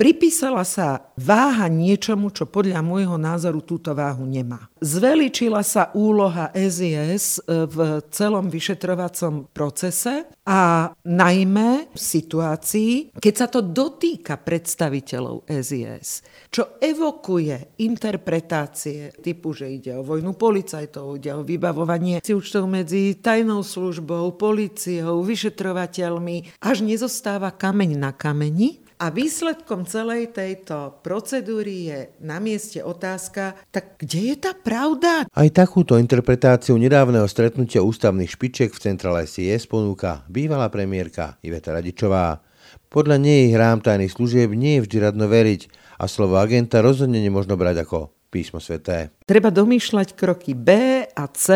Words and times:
Pripísala 0.00 0.64
sa 0.64 1.12
váha 1.20 1.68
niečomu, 1.68 2.32
čo 2.32 2.48
podľa 2.48 2.80
môjho 2.80 3.20
názoru 3.20 3.60
túto 3.60 3.92
váhu 3.92 4.24
nemá. 4.24 4.72
Zveličila 4.80 5.60
sa 5.60 5.92
úloha 5.92 6.48
SIS 6.56 7.44
v 7.44 8.00
celom 8.08 8.48
vyšetrovacom 8.48 9.52
procese 9.52 10.24
a 10.48 10.88
najmä 11.04 11.92
v 11.92 12.00
situácii, 12.00 13.12
keď 13.12 13.34
sa 13.36 13.52
to 13.52 13.60
dotýka 13.60 14.40
predstaviteľov 14.40 15.44
SIS, 15.44 16.24
čo 16.48 16.80
evokuje 16.80 17.76
interpretácie 17.84 19.12
typu, 19.20 19.52
že 19.52 19.68
ide 19.68 20.00
o 20.00 20.06
vojnu 20.06 20.32
policajtov, 20.32 21.20
ide 21.20 21.36
o 21.36 21.44
vybavovanie 21.44 22.24
si 22.24 22.32
účtov 22.32 22.64
medzi 22.64 23.20
tajnou 23.20 23.60
službou, 23.60 24.32
policiou, 24.40 25.20
vyšetrovateľmi, 25.20 26.56
až 26.64 26.88
nezostáva 26.88 27.52
kameň 27.52 28.00
na 28.00 28.16
kameni 28.16 28.80
a 29.00 29.08
výsledkom 29.08 29.88
celej 29.88 30.36
tejto 30.36 31.00
procedúry 31.00 31.88
je 31.88 31.98
na 32.20 32.36
mieste 32.36 32.84
otázka, 32.84 33.56
tak 33.72 33.96
kde 33.96 34.20
je 34.20 34.36
tá 34.36 34.52
pravda? 34.52 35.24
Aj 35.24 35.48
takúto 35.48 35.96
interpretáciu 35.96 36.76
nedávneho 36.76 37.24
stretnutia 37.24 37.80
ústavných 37.80 38.28
špiček 38.28 38.76
v 38.76 38.82
centrále 38.92 39.24
SIS 39.24 39.64
ponúka 39.64 40.28
bývalá 40.28 40.68
premiérka 40.68 41.40
Iveta 41.40 41.72
Radičová. 41.72 42.44
Podľa 42.92 43.16
nej 43.16 43.48
hrám 43.56 43.80
tajných 43.80 44.12
služieb 44.12 44.52
nie 44.52 44.76
je 44.78 44.84
vždy 44.84 44.96
radno 45.00 45.32
veriť 45.32 45.96
a 45.96 46.04
slovo 46.04 46.36
agenta 46.36 46.84
rozhodne 46.84 47.24
nemôžno 47.24 47.56
brať 47.56 47.88
ako 47.88 48.12
písmo 48.28 48.60
sveté. 48.60 49.16
Treba 49.24 49.48
domýšľať 49.48 50.12
kroky 50.12 50.52
B 50.52 51.02
a 51.08 51.24
C, 51.32 51.46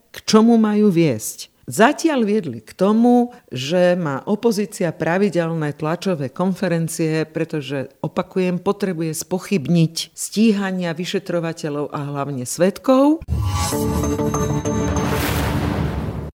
k 0.00 0.16
čomu 0.24 0.56
majú 0.56 0.88
viesť. 0.88 1.55
Zatiaľ 1.66 2.22
viedli 2.22 2.62
k 2.62 2.70
tomu, 2.78 3.34
že 3.50 3.98
má 3.98 4.22
opozícia 4.22 4.94
pravidelné 4.94 5.74
tlačové 5.74 6.30
konferencie, 6.30 7.26
pretože, 7.26 7.90
opakujem, 8.06 8.62
potrebuje 8.62 9.10
spochybniť 9.18 10.14
stíhania 10.14 10.94
vyšetrovateľov 10.94 11.90
a 11.90 12.00
hlavne 12.06 12.46
svetkov. 12.46 13.26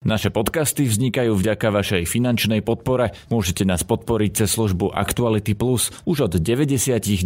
Naše 0.02 0.34
podcasty 0.34 0.90
vznikajú 0.90 1.38
vďaka 1.38 1.70
vašej 1.70 2.10
finančnej 2.10 2.58
podpore. 2.66 3.14
Môžete 3.30 3.62
nás 3.62 3.86
podporiť 3.86 4.42
cez 4.42 4.58
službu 4.58 4.90
Actuality 4.90 5.54
Plus 5.54 5.94
už 6.02 6.26
od 6.26 6.42
99 6.42 7.22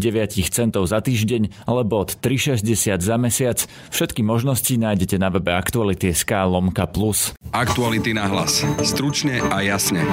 centov 0.52 0.84
za 0.84 1.00
týždeň 1.00 1.64
alebo 1.64 2.04
od 2.04 2.20
3,60 2.20 3.00
za 3.00 3.16
mesiac. 3.16 3.64
Všetky 3.88 4.20
možnosti 4.20 4.68
nájdete 4.76 5.16
na 5.16 5.32
webe 5.32 5.56
Actuality.sk 5.56 6.28
lomka 6.28 6.84
plus. 6.84 7.32
Aktuality 7.56 8.12
na 8.12 8.28
hlas. 8.28 8.60
Stručne 8.84 9.40
a 9.40 9.64
jasne. 9.64 10.04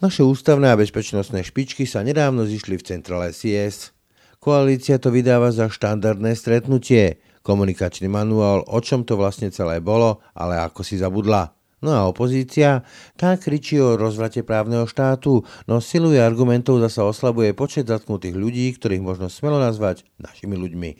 Naše 0.00 0.24
ústavné 0.24 0.72
a 0.72 0.80
bezpečnostné 0.80 1.44
špičky 1.44 1.84
sa 1.84 2.00
nedávno 2.00 2.48
zišli 2.48 2.80
v 2.80 2.86
centrále 2.96 3.36
SIS. 3.36 3.92
Koalícia 4.40 4.96
to 4.96 5.12
vydáva 5.12 5.52
za 5.52 5.68
štandardné 5.68 6.32
stretnutie– 6.32 7.20
komunikačný 7.48 8.12
manuál, 8.12 8.68
o 8.68 8.78
čom 8.84 9.08
to 9.08 9.16
vlastne 9.16 9.48
celé 9.48 9.80
bolo, 9.80 10.20
ale 10.36 10.60
ako 10.60 10.84
si 10.84 11.00
zabudla. 11.00 11.56
No 11.80 11.94
a 11.94 12.10
opozícia, 12.10 12.84
tá 13.14 13.38
kričí 13.38 13.78
o 13.80 13.94
rozvrate 13.96 14.44
právneho 14.44 14.84
štátu, 14.84 15.46
no 15.64 15.80
siluje 15.80 16.18
argumentov 16.20 16.82
zasa 16.84 17.06
oslabuje 17.08 17.54
počet 17.56 17.88
zatknutých 17.88 18.34
ľudí, 18.34 18.66
ktorých 18.76 19.00
možno 19.00 19.32
smelo 19.32 19.62
nazvať 19.62 20.04
našimi 20.20 20.58
ľuďmi. 20.58 20.90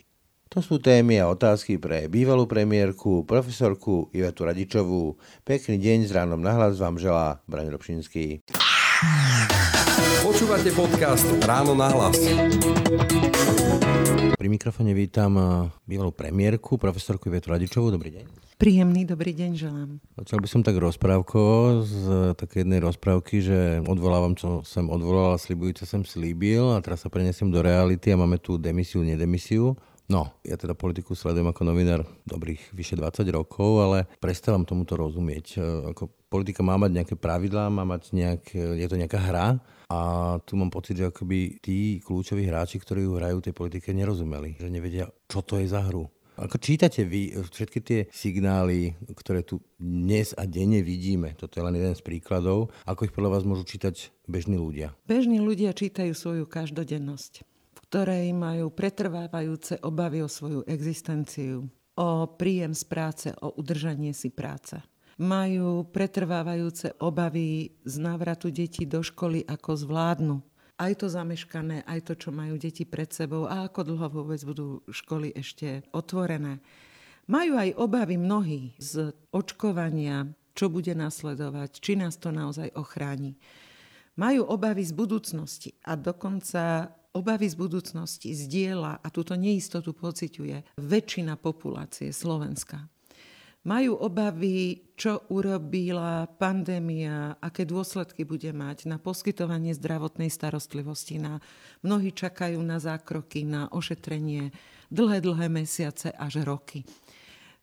To 0.49 0.65
sú 0.65 0.81
témy 0.81 1.21
a 1.21 1.29
otázky 1.29 1.77
pre 1.77 2.09
bývalú 2.09 2.49
premiérku, 2.49 3.21
profesorku 3.21 4.09
Ivetu 4.17 4.49
Radičovú. 4.49 5.21
Pekný 5.45 5.77
deň 5.77 6.09
s 6.09 6.11
ránom 6.15 6.41
nahlas 6.41 6.81
vám 6.81 6.97
želá 6.97 7.37
Braň 7.45 7.69
Robšinský. 7.69 8.41
Počúvate 10.25 10.73
podcast 10.73 11.27
Ráno 11.45 11.77
nahlas. 11.77 12.17
Pri 14.39 14.47
mikrofone 14.47 14.95
vítam 14.95 15.35
eh, 15.35 15.67
bývalú 15.83 16.15
premiérku, 16.15 16.79
profesorku 16.79 17.27
Ivetu 17.27 17.51
Radičovú. 17.51 17.91
Dobrý 17.91 18.15
deň. 18.15 18.55
Príjemný 18.55 19.03
dobrý 19.03 19.35
deň 19.35 19.51
želám. 19.51 19.99
Začal 20.15 20.39
by 20.39 20.47
som 20.47 20.63
tak 20.63 20.79
rozprávko 20.79 21.39
z 21.83 22.03
také 22.39 22.63
jednej 22.63 22.79
rozprávky, 22.79 23.43
že 23.43 23.83
odvolávam, 23.83 24.39
čo 24.39 24.63
som 24.63 24.87
odvolal 24.87 25.35
a 25.35 25.41
slibujú, 25.43 25.83
čo 25.83 25.91
som 25.91 26.07
slíbil 26.07 26.71
a 26.71 26.79
teraz 26.79 27.03
sa 27.03 27.11
prenesiem 27.11 27.51
do 27.51 27.59
reality 27.59 28.15
a 28.15 28.19
máme 28.19 28.39
tu 28.39 28.55
demisiu, 28.55 29.03
nedemisiu. 29.03 29.75
No, 30.07 30.31
ja 30.47 30.55
teda 30.55 30.71
politiku 30.71 31.19
sledujem 31.19 31.51
ako 31.51 31.61
novinár 31.67 32.07
dobrých 32.23 32.71
vyše 32.71 32.95
20 32.95 33.27
rokov, 33.35 33.83
ale 33.83 34.07
prestávam 34.23 34.63
tomuto 34.63 34.95
rozumieť. 34.95 35.59
Eh, 35.59 35.91
ako 35.91 36.15
politika 36.31 36.63
má 36.63 36.79
mať 36.79 36.95
nejaké 36.95 37.15
pravidlá, 37.19 37.67
má 37.67 37.83
mať 37.83 38.15
nejak, 38.15 38.55
je 38.55 38.87
to 38.87 38.95
nejaká 38.95 39.19
hra 39.19 39.59
a 39.89 39.99
tu 40.45 40.53
mám 40.53 40.69
pocit, 40.69 41.01
že 41.01 41.09
akoby 41.09 41.57
tí 41.57 41.97
kľúčoví 42.05 42.45
hráči, 42.45 42.77
ktorí 42.77 43.09
ju 43.09 43.17
hrajú 43.17 43.41
tej 43.41 43.57
politike, 43.57 43.89
nerozumeli. 43.89 44.53
Že 44.61 44.69
nevedia, 44.69 45.09
čo 45.25 45.41
to 45.41 45.57
je 45.57 45.65
za 45.65 45.81
hru. 45.89 46.05
Ako 46.39 46.55
čítate 46.55 47.03
vy 47.03 47.35
všetky 47.35 47.79
tie 47.83 47.99
signály, 48.15 48.95
ktoré 49.11 49.43
tu 49.43 49.59
dnes 49.75 50.31
a 50.39 50.47
denne 50.47 50.79
vidíme, 50.79 51.35
toto 51.35 51.59
je 51.59 51.67
len 51.67 51.75
jeden 51.75 51.91
z 51.91 51.99
príkladov, 51.99 52.71
ako 52.87 53.11
ich 53.11 53.11
podľa 53.11 53.35
vás 53.35 53.43
môžu 53.43 53.67
čítať 53.67 54.15
bežní 54.23 54.55
ľudia? 54.55 54.95
Bežní 55.03 55.43
ľudia 55.43 55.75
čítajú 55.75 56.15
svoju 56.15 56.47
každodennosť, 56.47 57.43
v 57.75 57.79
ktorej 57.91 58.31
majú 58.31 58.71
pretrvávajúce 58.71 59.83
obavy 59.83 60.23
o 60.23 60.31
svoju 60.31 60.63
existenciu, 60.63 61.67
o 61.99 62.09
príjem 62.39 62.71
z 62.71 62.83
práce, 62.87 63.27
o 63.43 63.59
udržanie 63.59 64.15
si 64.15 64.31
práce 64.31 64.79
majú 65.19 65.83
pretrvávajúce 65.91 66.95
obavy 67.03 67.75
z 67.83 67.95
návratu 67.99 68.47
detí 68.47 68.87
do 68.87 69.03
školy, 69.03 69.43
ako 69.43 69.75
zvládnu. 69.75 70.35
Aj 70.79 70.95
to 70.95 71.11
zameškané, 71.11 71.83
aj 71.83 72.07
to, 72.07 72.13
čo 72.15 72.31
majú 72.31 72.55
deti 72.55 72.87
pred 72.87 73.11
sebou 73.11 73.43
a 73.43 73.67
ako 73.67 73.83
dlho 73.83 74.07
vôbec 74.07 74.39
budú 74.47 74.79
školy 74.87 75.35
ešte 75.35 75.83
otvorené. 75.91 76.63
Majú 77.27 77.59
aj 77.59 77.75
obavy 77.75 78.15
mnohí 78.15 78.79
z 78.79 79.11
očkovania, 79.35 80.31
čo 80.55 80.71
bude 80.71 80.95
nasledovať, 80.95 81.83
či 81.83 81.99
nás 81.99 82.15
to 82.15 82.31
naozaj 82.31 82.71
ochráni. 82.79 83.35
Majú 84.15 84.47
obavy 84.47 84.87
z 84.87 84.95
budúcnosti 84.95 85.75
a 85.83 85.99
dokonca 85.99 86.95
obavy 87.11 87.51
z 87.51 87.59
budúcnosti 87.59 88.31
zdieľa 88.31 89.03
a 89.03 89.07
túto 89.11 89.35
neistotu 89.35 89.91
pociťuje 89.91 90.79
väčšina 90.79 91.35
populácie 91.35 92.15
Slovenska 92.15 92.87
majú 93.67 93.99
obavy, 93.99 94.87
čo 94.95 95.27
urobila 95.31 96.27
pandémia, 96.27 97.35
aké 97.39 97.67
dôsledky 97.67 98.23
bude 98.23 98.51
mať 98.51 98.87
na 98.87 98.99
poskytovanie 98.99 99.75
zdravotnej 99.75 100.31
starostlivosti. 100.31 101.19
Na, 101.19 101.43
mnohí 101.83 102.15
čakajú 102.15 102.59
na 102.63 102.79
zákroky, 102.79 103.43
na 103.43 103.67
ošetrenie 103.71 104.51
dlhé, 104.91 105.19
dlhé 105.19 105.47
mesiace 105.51 106.11
až 106.11 106.43
roky. 106.43 106.83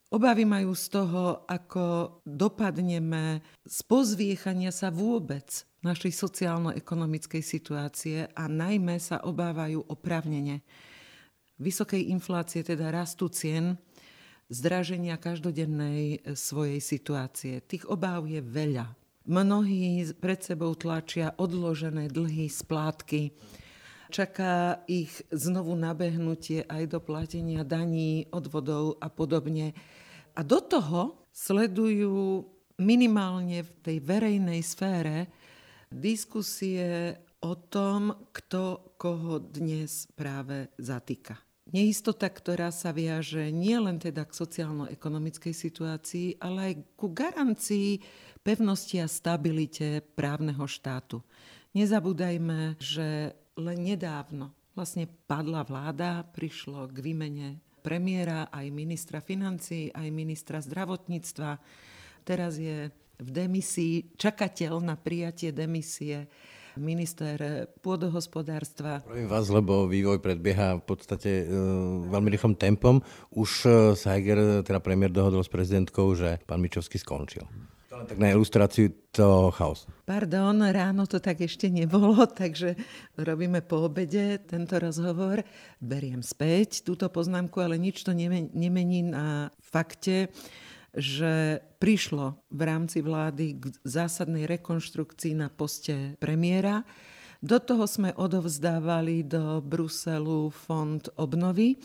Obavy 0.06 0.46
majú 0.46 0.70
z 0.78 0.86
toho, 0.86 1.42
ako 1.50 2.18
dopadneme 2.22 3.42
z 3.66 3.78
pozviechania 3.90 4.70
sa 4.70 4.94
vôbec 4.94 5.66
našej 5.82 6.14
sociálno-ekonomickej 6.14 7.42
situácie 7.42 8.30
a 8.30 8.46
najmä 8.46 9.02
sa 9.02 9.18
obávajú 9.26 9.82
opravnene 9.90 10.62
vysokej 11.58 12.12
inflácie, 12.12 12.62
teda 12.62 12.92
rastu 12.94 13.26
cien, 13.32 13.74
zdraženia 14.50 15.18
každodennej 15.18 16.18
e, 16.22 16.34
svojej 16.38 16.78
situácie. 16.78 17.62
Tých 17.62 17.86
obáv 17.90 18.30
je 18.30 18.38
veľa. 18.42 18.94
Mnohí 19.26 20.06
pred 20.14 20.38
sebou 20.38 20.78
tlačia 20.78 21.34
odložené 21.34 22.06
dlhy, 22.06 22.46
splátky. 22.46 23.34
Čaká 24.06 24.86
ich 24.86 25.10
znovu 25.34 25.74
nabehnutie 25.74 26.62
aj 26.62 26.94
do 26.94 27.02
platenia 27.02 27.66
daní, 27.66 28.30
odvodov 28.30 29.02
a 29.02 29.10
podobne. 29.10 29.74
A 30.38 30.46
do 30.46 30.62
toho 30.62 31.26
sledujú 31.34 32.46
minimálne 32.78 33.66
v 33.66 33.70
tej 33.82 33.96
verejnej 33.98 34.62
sfére 34.62 35.26
diskusie 35.90 37.18
o 37.42 37.58
tom, 37.66 38.30
kto 38.30 38.94
koho 38.94 39.42
dnes 39.42 40.06
práve 40.14 40.70
zatýka. 40.78 41.45
Neistota, 41.66 42.30
ktorá 42.30 42.70
sa 42.70 42.94
viaže 42.94 43.50
nielen 43.50 43.98
teda 43.98 44.22
k 44.22 44.38
sociálno-ekonomickej 44.38 45.50
situácii, 45.50 46.38
ale 46.38 46.58
aj 46.62 46.74
ku 46.94 47.10
garancii 47.10 47.98
pevnosti 48.46 49.02
a 49.02 49.10
stabilite 49.10 49.98
právneho 50.14 50.62
štátu. 50.70 51.26
Nezabúdajme, 51.74 52.78
že 52.78 53.34
len 53.58 53.78
nedávno 53.82 54.54
vlastne 54.78 55.10
padla 55.26 55.66
vláda, 55.66 56.22
prišlo 56.30 56.86
k 56.86 57.02
výmene 57.02 57.58
premiéra, 57.82 58.46
aj 58.54 58.70
ministra 58.70 59.18
financí, 59.18 59.90
aj 59.90 60.06
ministra 60.14 60.62
zdravotníctva. 60.62 61.50
Teraz 62.22 62.62
je 62.62 62.94
v 63.16 63.28
demisii 63.32 64.14
čakateľ 64.14 64.84
na 64.84 64.94
prijatie 64.94 65.50
demisie 65.50 66.30
minister 66.76 67.66
pôdohospodárstva. 67.82 69.02
Pravím 69.02 69.28
vás, 69.28 69.48
lebo 69.48 69.88
vývoj 69.88 70.20
predbieha 70.20 70.80
v 70.80 70.84
podstate 70.84 71.42
e, 71.42 71.44
veľmi 72.08 72.28
rýchlym 72.32 72.54
tempom. 72.56 73.00
Už 73.32 73.50
e, 73.66 73.68
sa 73.98 74.16
Heger, 74.16 74.62
teda 74.62 74.80
premiér, 74.80 75.12
dohodol 75.12 75.42
s 75.42 75.52
prezidentkou, 75.52 76.12
že 76.14 76.40
pán 76.44 76.60
Mičovský 76.60 77.00
skončil. 77.00 77.44
Tak 77.96 78.20
na 78.20 78.28
ilustráciu 78.28 78.92
to 79.08 79.48
chaos. 79.56 79.88
Pardon, 80.04 80.52
ráno 80.68 81.08
to 81.08 81.16
tak 81.16 81.40
ešte 81.40 81.72
nebolo, 81.72 82.28
takže 82.40 82.76
robíme 83.16 83.64
po 83.64 83.88
obede 83.88 84.36
tento 84.44 84.76
rozhovor. 84.76 85.40
Beriem 85.80 86.20
späť 86.20 86.84
túto 86.84 87.08
poznámku, 87.08 87.56
ale 87.56 87.80
nič 87.80 88.04
to 88.04 88.12
nemení 88.12 89.00
na 89.00 89.48
fakte, 89.64 90.28
že 90.96 91.60
prišlo 91.76 92.40
v 92.48 92.60
rámci 92.64 93.04
vlády 93.04 93.60
k 93.60 93.64
zásadnej 93.84 94.48
rekonštrukcii 94.48 95.36
na 95.36 95.52
poste 95.52 96.16
premiéra. 96.16 96.82
Do 97.44 97.60
toho 97.60 97.84
sme 97.84 98.16
odovzdávali 98.16 99.28
do 99.28 99.60
Bruselu 99.60 100.48
fond 100.48 101.04
obnovy. 101.20 101.76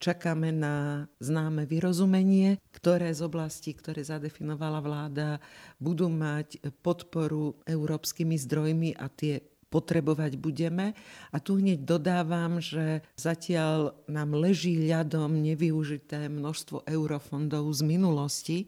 Čakáme 0.00 0.48
na 0.48 1.04
známe 1.20 1.68
vyrozumenie, 1.68 2.56
ktoré 2.72 3.12
z 3.12 3.20
oblastí, 3.20 3.76
ktoré 3.76 4.00
zadefinovala 4.00 4.80
vláda, 4.80 5.44
budú 5.76 6.08
mať 6.08 6.60
podporu 6.80 7.60
európskymi 7.68 8.36
zdrojmi 8.40 8.96
a 8.96 9.12
tie 9.12 9.44
potrebovať 9.70 10.36
budeme. 10.36 10.92
A 11.30 11.38
tu 11.38 11.62
hneď 11.62 11.86
dodávam, 11.86 12.58
že 12.58 13.06
zatiaľ 13.14 13.94
nám 14.10 14.34
leží 14.34 14.76
ľadom 14.90 15.38
nevyužité 15.38 16.26
množstvo 16.26 16.84
eurofondov 16.90 17.70
z 17.70 17.80
minulosti, 17.86 18.58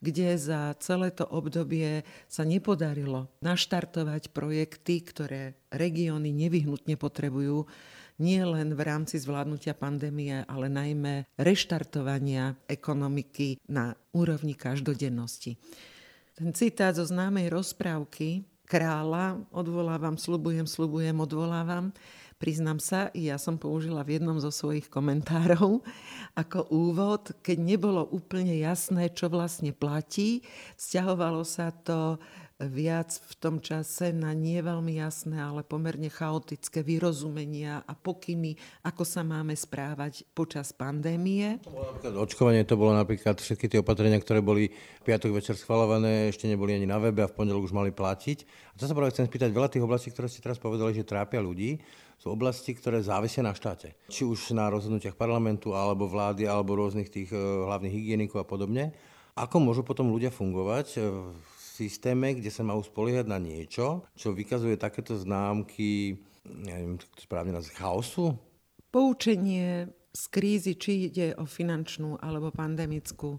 kde 0.00 0.34
za 0.34 0.74
celé 0.80 1.12
to 1.14 1.28
obdobie 1.28 2.02
sa 2.26 2.42
nepodarilo 2.42 3.30
naštartovať 3.44 4.32
projekty, 4.34 5.04
ktoré 5.04 5.54
regióny 5.70 6.32
nevyhnutne 6.32 6.96
potrebujú, 6.98 7.68
nie 8.20 8.40
len 8.44 8.76
v 8.76 8.80
rámci 8.84 9.16
zvládnutia 9.16 9.72
pandémie, 9.72 10.44
ale 10.44 10.68
najmä 10.68 11.24
reštartovania 11.40 12.52
ekonomiky 12.68 13.56
na 13.72 13.96
úrovni 14.12 14.52
každodennosti. 14.52 15.56
Ten 16.36 16.52
citát 16.52 16.96
zo 16.96 17.04
známej 17.04 17.48
rozprávky 17.52 18.44
kráľa, 18.70 19.42
odvolávam, 19.50 20.14
slubujem, 20.14 20.62
slubujem, 20.62 21.18
odvolávam. 21.18 21.90
Priznám 22.38 22.78
sa, 22.78 23.10
ja 23.12 23.36
som 23.36 23.58
použila 23.58 24.06
v 24.06 24.16
jednom 24.16 24.38
zo 24.38 24.48
svojich 24.48 24.86
komentárov 24.86 25.82
ako 26.40 26.58
úvod, 26.70 27.34
keď 27.42 27.58
nebolo 27.58 28.06
úplne 28.06 28.54
jasné, 28.62 29.10
čo 29.10 29.26
vlastne 29.26 29.74
platí. 29.74 30.46
Sťahovalo 30.78 31.42
sa 31.42 31.74
to 31.74 32.22
viac 32.68 33.16
v 33.16 33.34
tom 33.40 33.56
čase 33.64 34.12
na 34.12 34.36
nie 34.36 34.60
veľmi 34.60 35.00
jasné, 35.00 35.40
ale 35.40 35.64
pomerne 35.64 36.12
chaotické 36.12 36.84
vyrozumenia 36.84 37.80
a 37.88 37.92
pokyny, 37.96 38.60
ako 38.84 39.02
sa 39.08 39.24
máme 39.24 39.56
správať 39.56 40.28
počas 40.36 40.76
pandémie. 40.76 41.56
očkovanie 42.04 42.68
to 42.68 42.76
bolo 42.76 42.92
napríklad 42.92 43.40
všetky 43.40 43.72
tie 43.72 43.80
opatrenia, 43.80 44.20
ktoré 44.20 44.44
boli 44.44 44.68
piatok 45.08 45.32
večer 45.32 45.56
schvalované, 45.56 46.28
ešte 46.28 46.44
neboli 46.44 46.76
ani 46.76 46.84
na 46.84 47.00
webe 47.00 47.24
a 47.24 47.30
v 47.30 47.36
pondelok 47.36 47.72
už 47.72 47.76
mali 47.76 47.90
platiť. 47.94 48.44
A 48.72 48.76
to 48.76 48.84
sa 48.84 48.92
práve 48.92 49.16
chcem 49.16 49.24
spýtať, 49.24 49.48
veľa 49.56 49.72
tých 49.72 49.84
oblastí, 49.84 50.12
ktoré 50.12 50.28
ste 50.28 50.44
teraz 50.44 50.60
povedali, 50.60 50.92
že 50.92 51.08
trápia 51.08 51.40
ľudí, 51.40 51.80
sú 52.20 52.36
oblasti, 52.36 52.76
ktoré 52.76 53.00
závisia 53.00 53.40
na 53.40 53.56
štáte. 53.56 53.96
Či 54.12 54.28
už 54.28 54.52
na 54.52 54.68
rozhodnutiach 54.68 55.16
parlamentu, 55.16 55.72
alebo 55.72 56.04
vlády, 56.04 56.44
alebo 56.44 56.76
rôznych 56.76 57.08
tých 57.08 57.32
eh, 57.32 57.40
hlavných 57.40 57.96
hygienikov 57.96 58.44
a 58.44 58.46
podobne. 58.46 58.92
Ako 59.40 59.56
môžu 59.56 59.80
potom 59.80 60.12
ľudia 60.12 60.28
fungovať 60.28 61.00
eh, 61.00 61.08
systéme, 61.80 62.36
kde 62.36 62.52
sa 62.52 62.60
majú 62.60 62.84
spoliehať 62.84 63.24
na 63.24 63.40
niečo, 63.40 64.04
čo 64.12 64.36
vykazuje 64.36 64.76
takéto 64.76 65.16
známky, 65.16 66.20
neviem, 66.44 67.00
správne 67.16 67.56
z 67.64 67.72
chaosu? 67.72 68.36
Poučenie 68.92 69.88
z 70.10 70.24
krízy, 70.28 70.74
či 70.76 71.08
ide 71.08 71.32
o 71.38 71.46
finančnú 71.46 72.20
alebo 72.20 72.50
pandemickú, 72.52 73.38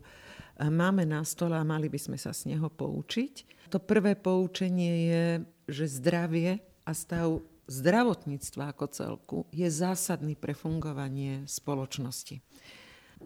máme 0.58 1.04
na 1.06 1.22
stole 1.22 1.54
a 1.54 1.68
mali 1.68 1.92
by 1.92 2.00
sme 2.00 2.18
sa 2.18 2.32
z 2.32 2.56
neho 2.56 2.72
poučiť. 2.72 3.68
To 3.70 3.78
prvé 3.78 4.16
poučenie 4.18 4.94
je, 5.12 5.26
že 5.68 6.02
zdravie 6.02 6.64
a 6.88 6.92
stav 6.96 7.44
zdravotníctva 7.72 8.76
ako 8.76 8.86
celku 8.92 9.40
je 9.56 9.68
zásadný 9.72 10.36
pre 10.36 10.52
fungovanie 10.52 11.48
spoločnosti. 11.48 12.44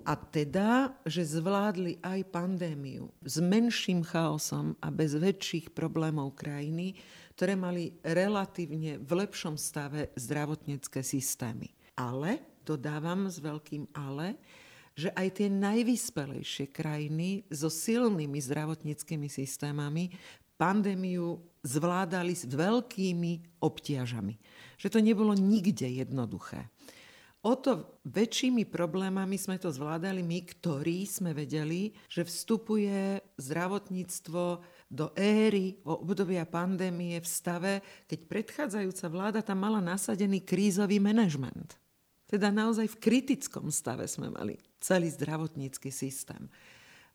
A 0.04 0.14
teda, 0.20 0.92
že 1.08 1.24
zvládli 1.24 2.02
aj 2.04 2.28
pandémiu 2.30 3.10
s 3.24 3.40
menším 3.40 4.04
chaosom 4.04 4.76
a 4.84 4.92
bez 4.92 5.16
väčších 5.16 5.72
problémov 5.72 6.36
krajiny, 6.36 7.00
ktoré 7.40 7.56
mali 7.56 7.96
relatívne 8.04 9.00
v 9.00 9.12
lepšom 9.24 9.56
stave 9.56 10.12
zdravotnícke 10.20 11.00
systémy. 11.00 11.72
Ale, 11.96 12.44
dodávam 12.68 13.32
s 13.32 13.40
veľkým 13.40 13.88
ale, 13.96 14.36
že 14.96 15.12
aj 15.12 15.44
tie 15.44 15.50
najvyspelejšie 15.52 16.72
krajiny 16.72 17.44
so 17.52 17.68
silnými 17.68 18.40
zdravotníckými 18.40 19.28
systémami 19.28 20.12
pandémiu 20.56 21.44
zvládali 21.68 22.32
s 22.32 22.48
veľkými 22.48 23.60
obtiažami. 23.60 24.40
Že 24.80 24.88
to 24.88 25.00
nebolo 25.04 25.36
nikde 25.36 25.88
jednoduché. 25.88 26.72
O 27.46 27.54
to 27.54 28.02
väčšími 28.10 28.66
problémami 28.66 29.38
sme 29.38 29.62
to 29.62 29.70
zvládali 29.70 30.26
my, 30.26 30.50
ktorí 30.50 31.06
sme 31.06 31.30
vedeli, 31.30 31.94
že 32.10 32.26
vstupuje 32.26 33.22
zdravotníctvo 33.38 34.66
do 34.90 35.14
éry 35.14 35.78
obdobia 35.86 36.50
pandémie 36.50 37.22
v 37.22 37.28
stave, 37.30 37.74
keď 38.10 38.20
predchádzajúca 38.26 39.06
vláda 39.14 39.40
tam 39.46 39.62
mala 39.62 39.78
nasadený 39.78 40.42
krízový 40.42 40.98
manažment. 40.98 41.78
Teda 42.26 42.50
naozaj 42.50 42.98
v 42.98 42.98
kritickom 42.98 43.70
stave 43.70 44.10
sme 44.10 44.34
mali 44.34 44.58
celý 44.82 45.14
zdravotnícky 45.14 45.94
systém. 45.94 46.50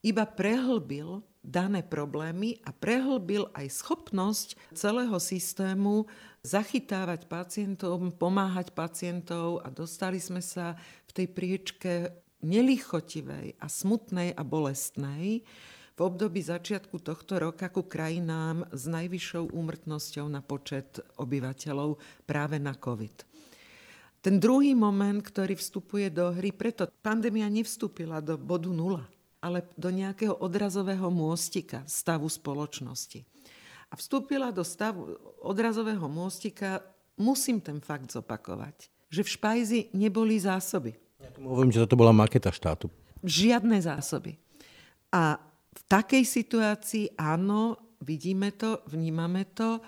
Iba 0.00 0.25
prehlbil 0.25 1.20
dané 1.44 1.85
problémy 1.85 2.61
a 2.64 2.73
prehlbil 2.73 3.49
aj 3.52 3.69
schopnosť 3.85 4.49
celého 4.73 5.17
systému 5.20 6.08
zachytávať 6.41 7.29
pacientov, 7.29 8.00
pomáhať 8.17 8.73
pacientov 8.73 9.61
a 9.61 9.69
dostali 9.69 10.17
sme 10.20 10.41
sa 10.41 10.76
v 11.08 11.11
tej 11.12 11.26
priečke 11.32 11.93
nelichotivej 12.41 13.61
a 13.61 13.67
smutnej 13.69 14.32
a 14.32 14.41
bolestnej 14.41 15.44
v 15.97 16.00
období 16.00 16.41
začiatku 16.41 16.96
tohto 17.05 17.37
roka 17.37 17.69
ku 17.69 17.85
krajinám 17.85 18.64
s 18.73 18.88
najvyššou 18.88 19.53
úmrtnosťou 19.53 20.32
na 20.32 20.41
počet 20.41 20.96
obyvateľov 21.20 22.00
práve 22.25 22.56
na 22.56 22.73
COVID. 22.73 23.29
Ten 24.25 24.41
druhý 24.41 24.73
moment, 24.73 25.20
ktorý 25.20 25.56
vstupuje 25.61 26.08
do 26.08 26.32
hry, 26.32 26.56
preto 26.56 26.88
pandémia 27.05 27.49
nevstúpila 27.53 28.25
do 28.25 28.41
bodu 28.41 28.73
nula, 28.73 29.05
ale 29.41 29.65
do 29.77 29.89
nejakého 29.89 30.37
odrazového 30.37 31.09
môstika 31.09 31.85
stavu 31.89 32.29
spoločnosti 32.29 33.25
a 33.91 33.99
vstúpila 33.99 34.55
do 34.55 34.63
stavu 34.63 35.19
odrazového 35.43 36.06
môstika, 36.06 36.79
musím 37.19 37.59
ten 37.59 37.82
fakt 37.82 38.15
zopakovať, 38.15 38.87
že 39.11 39.27
v 39.27 39.32
špajzi 39.35 39.81
neboli 39.93 40.39
zásoby. 40.39 40.94
Ja 41.19 41.35
tomu 41.35 41.53
hovorím, 41.53 41.75
že 41.75 41.82
toto 41.82 41.99
bola 41.99 42.15
maketa 42.15 42.55
štátu. 42.55 42.89
Žiadne 43.27 43.77
zásoby. 43.82 44.39
A 45.11 45.37
v 45.75 45.82
takej 45.91 46.23
situácii 46.23 47.19
áno, 47.19 47.77
vidíme 48.01 48.55
to, 48.55 48.81
vnímame 48.87 49.44
to, 49.53 49.82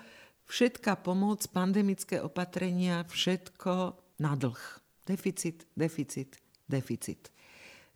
všetká 0.51 0.99
pomoc, 0.99 1.41
pandemické 1.49 2.19
opatrenia, 2.19 3.07
všetko 3.07 3.95
na 4.19 4.35
dlh. 4.35 4.61
Deficit, 5.07 5.65
deficit, 5.73 6.37
deficit. 6.67 7.32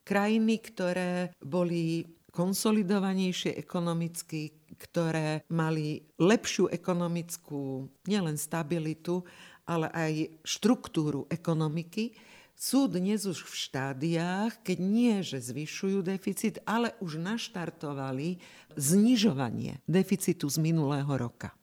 Krajiny, 0.07 0.63
ktoré 0.63 1.35
boli 1.43 2.07
konsolidovanejšie 2.31 3.59
ekonomicky, 3.59 4.55
ktoré 4.79 5.43
mali 5.51 5.99
lepšiu 6.15 6.71
ekonomickú 6.71 7.91
nielen 8.07 8.39
stabilitu, 8.39 9.27
ale 9.67 9.91
aj 9.91 10.13
štruktúru 10.47 11.27
ekonomiky, 11.27 12.15
sú 12.57 12.89
dnes 12.89 13.27
už 13.27 13.45
v 13.45 13.53
štádiách, 13.53 14.63
keď 14.63 14.77
nie, 14.81 15.21
že 15.21 15.43
zvyšujú 15.43 16.01
deficit, 16.01 16.57
ale 16.65 16.95
už 17.03 17.21
naštartovali 17.21 18.41
znižovanie 18.73 19.83
deficitu 19.85 20.49
z 20.49 20.57
minulého 20.57 21.11
roka. 21.19 21.53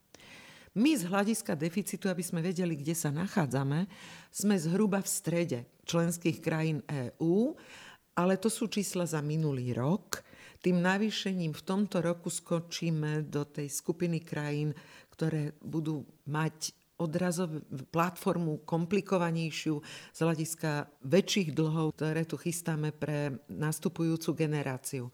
My 0.75 0.95
z 0.95 1.07
hľadiska 1.07 1.55
deficitu, 1.55 2.11
aby 2.11 2.23
sme 2.23 2.43
vedeli, 2.43 2.75
kde 2.75 2.95
sa 2.99 3.11
nachádzame, 3.15 3.87
sme 4.35 4.55
zhruba 4.59 5.03
v 5.03 5.11
strede 5.11 5.59
členských 5.87 6.39
krajín 6.43 6.83
EÚ, 6.87 7.55
ale 8.15 8.39
to 8.39 8.47
sú 8.51 8.71
čísla 8.71 9.07
za 9.07 9.19
minulý 9.21 9.75
rok 9.75 10.25
tým 10.65 10.81
navýšením 10.81 11.53
v 11.53 11.61
tomto 11.61 12.01
roku 12.01 12.33
skočíme 12.33 13.29
do 13.29 13.45
tej 13.45 13.69
skupiny 13.69 14.25
krajín, 14.25 14.73
ktoré 15.13 15.53
budú 15.61 16.09
mať 16.25 16.73
odrazovú 16.97 17.61
platformu 17.93 18.65
komplikovanejšiu 18.65 19.77
z 20.15 20.19
hľadiska 20.25 20.89
väčších 21.05 21.53
dlhov, 21.53 21.93
ktoré 22.01 22.25
tu 22.25 22.41
chystáme 22.41 22.97
pre 22.97 23.45
nastupujúcu 23.53 24.33
generáciu. 24.33 25.13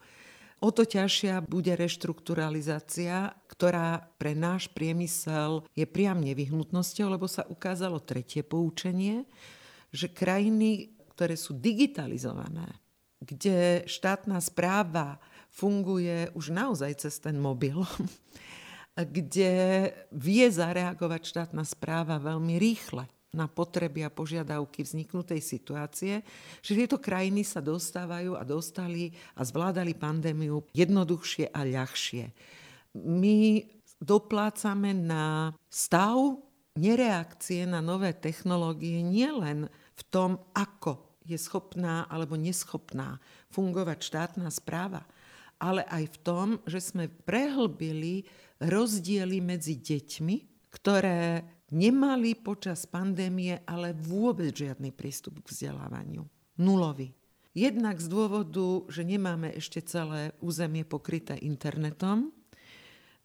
o 0.61 0.69
to 0.71 0.85
ťažšia 0.85 1.43
bude 1.43 1.73
reštrukturalizácia, 1.73 3.33
ktorá 3.49 4.07
pre 4.21 4.31
náš 4.37 4.69
priemysel 4.71 5.67
je 5.73 5.83
priam 5.89 6.21
nevyhnutnosťou, 6.21 7.17
lebo 7.17 7.27
sa 7.27 7.43
ukázalo 7.49 7.99
tretie 7.99 8.45
poučenie, 8.45 9.25
že 9.89 10.07
krajiny, 10.07 10.95
ktoré 11.17 11.33
sú 11.33 11.57
digitalizované, 11.57 12.80
kde 13.21 13.85
štátna 13.85 14.41
správa 14.41 15.21
funguje 15.53 16.33
už 16.33 16.49
naozaj 16.49 17.05
cez 17.05 17.21
ten 17.21 17.37
mobil, 17.37 17.77
kde 19.15 19.51
vie 20.11 20.45
zareagovať 20.49 21.21
štátna 21.23 21.63
správa 21.63 22.17
veľmi 22.17 22.57
rýchle 22.57 23.05
na 23.31 23.47
potreby 23.47 24.03
a 24.03 24.11
požiadavky 24.11 24.83
vzniknutej 24.83 25.39
situácie, 25.39 26.19
že 26.59 26.75
tieto 26.75 26.99
krajiny 26.99 27.47
sa 27.47 27.63
dostávajú 27.63 28.35
a 28.35 28.43
dostali 28.43 29.15
a 29.39 29.47
zvládali 29.47 29.95
pandémiu 29.95 30.67
jednoduchšie 30.75 31.47
a 31.55 31.63
ľahšie. 31.63 32.27
My 32.91 33.63
doplácame 34.03 34.91
na 34.91 35.55
stav 35.71 36.43
nereakcie 36.75 37.63
na 37.63 37.79
nové 37.79 38.11
technológie 38.11 38.99
nielen 38.99 39.71
v 39.95 40.01
tom, 40.11 40.43
ako 40.51 41.10
je 41.31 41.39
schopná 41.39 42.05
alebo 42.11 42.35
neschopná 42.35 43.17
fungovať 43.55 43.99
štátna 44.03 44.51
správa, 44.51 45.07
ale 45.61 45.87
aj 45.87 46.03
v 46.11 46.17
tom, 46.21 46.47
že 46.67 46.83
sme 46.83 47.07
prehlbili 47.07 48.27
rozdiely 48.59 49.39
medzi 49.39 49.79
deťmi, 49.79 50.35
ktoré 50.71 51.43
nemali 51.71 52.35
počas 52.35 52.83
pandémie 52.85 53.63
ale 53.63 53.95
vôbec 53.95 54.51
žiadny 54.51 54.91
prístup 54.91 55.39
k 55.41 55.51
vzdelávaniu. 55.51 56.27
Nulový. 56.59 57.15
Jednak 57.51 57.99
z 57.99 58.07
dôvodu, 58.07 58.87
že 58.87 59.03
nemáme 59.03 59.51
ešte 59.51 59.83
celé 59.83 60.31
územie 60.39 60.87
pokryté 60.87 61.35
internetom, 61.43 62.31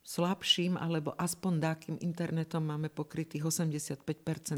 slabším 0.03 0.79
alebo 0.79 1.15
aspoň 1.15 1.53
dákým 1.63 1.97
internetom 2.03 2.63
máme 2.63 2.91
pokrytých 2.91 3.43
85% 3.43 4.03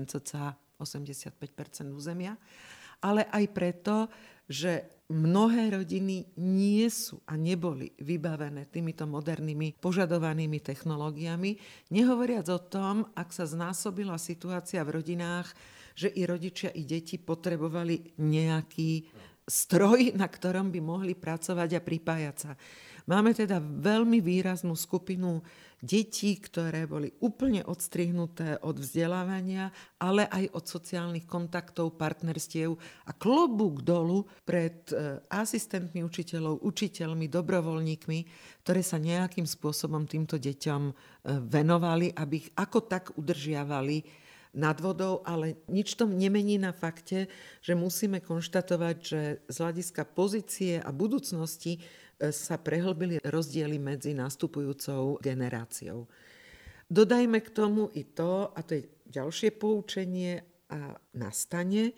cca 0.08 0.56
85% 0.80 1.92
územia, 1.92 2.36
ale 3.02 3.26
aj 3.30 3.44
preto, 3.54 3.96
že 4.48 4.98
mnohé 5.08 5.72
rodiny 5.72 6.36
nie 6.36 6.84
sú 6.92 7.24
a 7.24 7.36
neboli 7.36 7.96
vybavené 7.96 8.68
týmito 8.68 9.08
modernými 9.08 9.80
požadovanými 9.80 10.60
technológiami, 10.60 11.56
nehovoriac 11.92 12.46
o 12.52 12.60
tom, 12.60 13.08
ak 13.16 13.32
sa 13.32 13.48
znásobila 13.48 14.20
situácia 14.20 14.84
v 14.84 15.00
rodinách, 15.00 15.48
že 15.96 16.12
i 16.12 16.28
rodičia, 16.28 16.70
i 16.76 16.84
deti 16.84 17.16
potrebovali 17.16 18.20
nejaký 18.20 18.90
stroj, 19.48 20.12
na 20.12 20.28
ktorom 20.28 20.68
by 20.68 20.80
mohli 20.84 21.16
pracovať 21.16 21.70
a 21.74 21.80
pripájať 21.80 22.36
sa. 22.36 22.52
Máme 23.08 23.32
teda 23.32 23.56
veľmi 23.56 24.20
výraznú 24.20 24.76
skupinu 24.76 25.40
detí, 25.80 26.36
ktoré 26.36 26.84
boli 26.84 27.08
úplne 27.24 27.64
odstrihnuté 27.64 28.60
od 28.60 28.76
vzdelávania, 28.76 29.72
ale 29.96 30.28
aj 30.28 30.52
od 30.52 30.64
sociálnych 30.68 31.24
kontaktov, 31.24 31.96
partnerstiev 31.96 32.76
a 33.08 33.10
klobúk 33.16 33.80
dolu 33.80 34.28
pred 34.44 34.92
e, 34.92 35.24
asistentmi 35.32 36.04
učiteľov, 36.04 36.60
učiteľmi, 36.60 37.32
dobrovoľníkmi, 37.32 38.18
ktoré 38.60 38.84
sa 38.84 39.00
nejakým 39.00 39.48
spôsobom 39.48 40.04
týmto 40.04 40.36
deťom 40.36 40.82
e, 40.84 40.92
venovali, 41.48 42.12
aby 42.12 42.34
ich 42.44 42.52
ako 42.60 42.92
tak 42.92 43.16
udržiavali 43.16 44.28
nad 44.58 44.76
vodou, 44.80 45.20
ale 45.22 45.60
nič 45.68 45.94
to 45.94 46.08
nemení 46.08 46.58
na 46.58 46.72
fakte, 46.74 47.28
že 47.60 47.78
musíme 47.78 48.18
konštatovať, 48.18 48.96
že 48.98 49.20
z 49.46 49.56
hľadiska 49.56 50.02
pozície 50.12 50.80
a 50.80 50.90
budúcnosti 50.90 51.78
sa 52.18 52.58
prehlbili 52.58 53.22
rozdiely 53.22 53.78
medzi 53.78 54.12
nastupujúcou 54.12 55.22
generáciou. 55.22 56.10
Dodajme 56.90 57.38
k 57.44 57.48
tomu 57.54 57.92
i 57.94 58.02
to, 58.02 58.50
a 58.50 58.60
to 58.64 58.80
je 58.80 58.82
ďalšie 59.06 59.54
poučenie 59.54 60.42
a 60.68 60.98
nastane, 61.16 61.94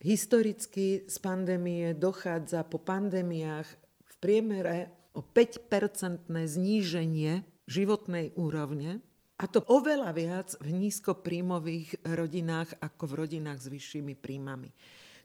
historicky 0.00 1.08
z 1.08 1.16
pandémie 1.18 1.96
dochádza 1.96 2.64
po 2.68 2.78
pandémiách 2.78 3.68
v 4.04 4.14
priemere 4.20 4.92
o 5.16 5.24
5-percentné 5.24 6.44
zníženie 6.44 7.44
životnej 7.64 8.36
úrovne, 8.36 9.00
a 9.36 9.44
to 9.44 9.60
oveľa 9.68 10.16
viac 10.16 10.48
v 10.64 10.88
nízkopríjmových 10.88 12.08
rodinách 12.08 12.72
ako 12.80 13.04
v 13.04 13.16
rodinách 13.20 13.60
s 13.60 13.68
vyššími 13.68 14.16
príjmami. 14.16 14.72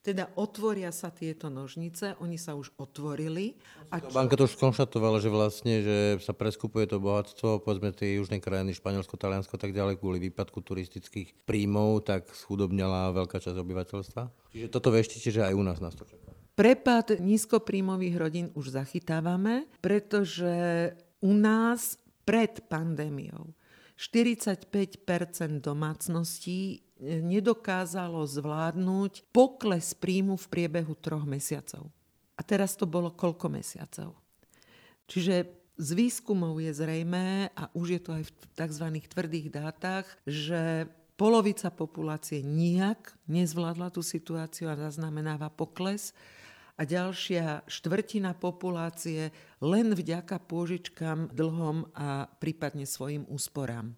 Teda 0.02 0.34
otvoria 0.34 0.90
sa 0.90 1.14
tieto 1.14 1.54
nožnice, 1.54 2.18
oni 2.18 2.34
sa 2.34 2.58
už 2.58 2.74
otvorili. 2.82 3.54
A 3.94 4.02
čo... 4.02 4.10
Banka 4.10 4.34
to 4.34 4.50
už 4.50 4.58
skonštatovala, 4.58 5.22
že 5.22 5.30
vlastne, 5.30 5.86
že 5.86 5.98
sa 6.26 6.34
preskupuje 6.34 6.90
to 6.90 6.98
bohatstvo, 6.98 7.62
povedzme 7.62 7.94
tie 7.94 8.18
južné 8.18 8.42
krajiny, 8.42 8.74
Španielsko, 8.74 9.14
Taliansko 9.14 9.62
tak 9.62 9.78
ďalej, 9.78 10.02
kvôli 10.02 10.18
výpadku 10.26 10.58
turistických 10.66 11.46
príjmov, 11.46 12.02
tak 12.10 12.34
schudobňala 12.34 13.14
veľká 13.14 13.38
časť 13.38 13.58
obyvateľstva. 13.62 14.24
Čiže 14.58 14.68
toto 14.74 14.90
veštíte, 14.90 15.30
že 15.30 15.46
aj 15.46 15.54
u 15.54 15.62
nás 15.62 15.78
nás 15.78 15.94
to 15.94 16.02
čaká. 16.02 16.34
Prepad 16.58 17.22
nízkopríjmových 17.22 18.16
rodín 18.18 18.48
už 18.58 18.74
zachytávame, 18.74 19.70
pretože 19.86 20.52
u 21.22 21.32
nás 21.38 22.02
pred 22.26 22.58
pandémiou 22.66 23.54
45% 24.02 24.66
domácností 25.62 26.82
nedokázalo 27.02 28.22
zvládnuť 28.30 29.26
pokles 29.34 29.98
príjmu 29.98 30.38
v 30.38 30.46
priebehu 30.48 30.94
troch 31.02 31.26
mesiacov. 31.26 31.90
A 32.38 32.42
teraz 32.46 32.78
to 32.78 32.86
bolo 32.86 33.10
koľko 33.10 33.50
mesiacov. 33.50 34.14
Čiže 35.10 35.50
z 35.82 35.90
výskumov 35.98 36.62
je 36.62 36.72
zrejmé, 36.78 37.50
a 37.58 37.74
už 37.74 37.98
je 37.98 38.02
to 38.02 38.12
aj 38.22 38.24
v 38.30 38.32
tzv. 38.54 38.88
tvrdých 39.10 39.48
dátach, 39.50 40.06
že 40.30 40.86
polovica 41.18 41.74
populácie 41.74 42.46
nijak 42.46 43.18
nezvládla 43.26 43.90
tú 43.90 44.06
situáciu 44.06 44.70
a 44.70 44.78
zaznamenáva 44.78 45.50
pokles 45.50 46.14
a 46.78 46.86
ďalšia 46.86 47.66
štvrtina 47.70 48.34
populácie 48.38 49.30
len 49.62 49.94
vďaka 49.94 50.42
pôžičkám, 50.42 51.34
dlhom 51.34 51.90
a 51.94 52.26
prípadne 52.26 52.90
svojim 52.90 53.26
úsporám, 53.30 53.94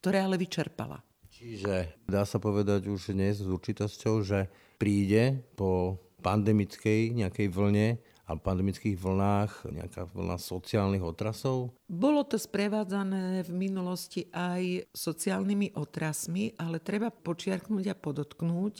ktoré 0.00 0.24
ale 0.24 0.36
vyčerpala. 0.36 1.00
Čiže 1.36 1.92
dá 2.08 2.24
sa 2.24 2.40
povedať 2.40 2.88
už 2.88 3.12
dnes 3.12 3.44
s 3.44 3.44
určitosťou, 3.44 4.24
že 4.24 4.48
príde 4.80 5.44
po 5.52 6.00
pandemickej 6.24 7.12
nejakej 7.12 7.52
vlne 7.52 8.00
a 8.24 8.40
pandemických 8.40 8.96
vlnách 8.96 9.68
nejaká 9.68 10.08
vlna 10.16 10.40
sociálnych 10.40 11.04
otrasov? 11.04 11.76
Bolo 11.92 12.24
to 12.24 12.40
sprevádzané 12.40 13.44
v 13.44 13.52
minulosti 13.52 14.32
aj 14.32 14.88
sociálnymi 14.96 15.76
otrasmi, 15.76 16.56
ale 16.56 16.80
treba 16.80 17.12
počiarknúť 17.12 17.84
a 17.92 18.00
podotknúť, 18.00 18.74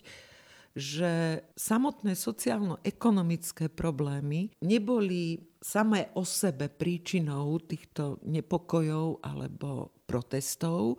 že 0.73 1.45
samotné 1.61 2.17
sociálno-ekonomické 2.17 3.69
problémy 3.69 4.57
neboli 4.65 5.45
samé 5.61 6.09
o 6.17 6.25
sebe 6.25 6.73
príčinou 6.73 7.61
týchto 7.61 8.17
nepokojov 8.25 9.21
alebo 9.21 9.93
protestov, 10.09 10.97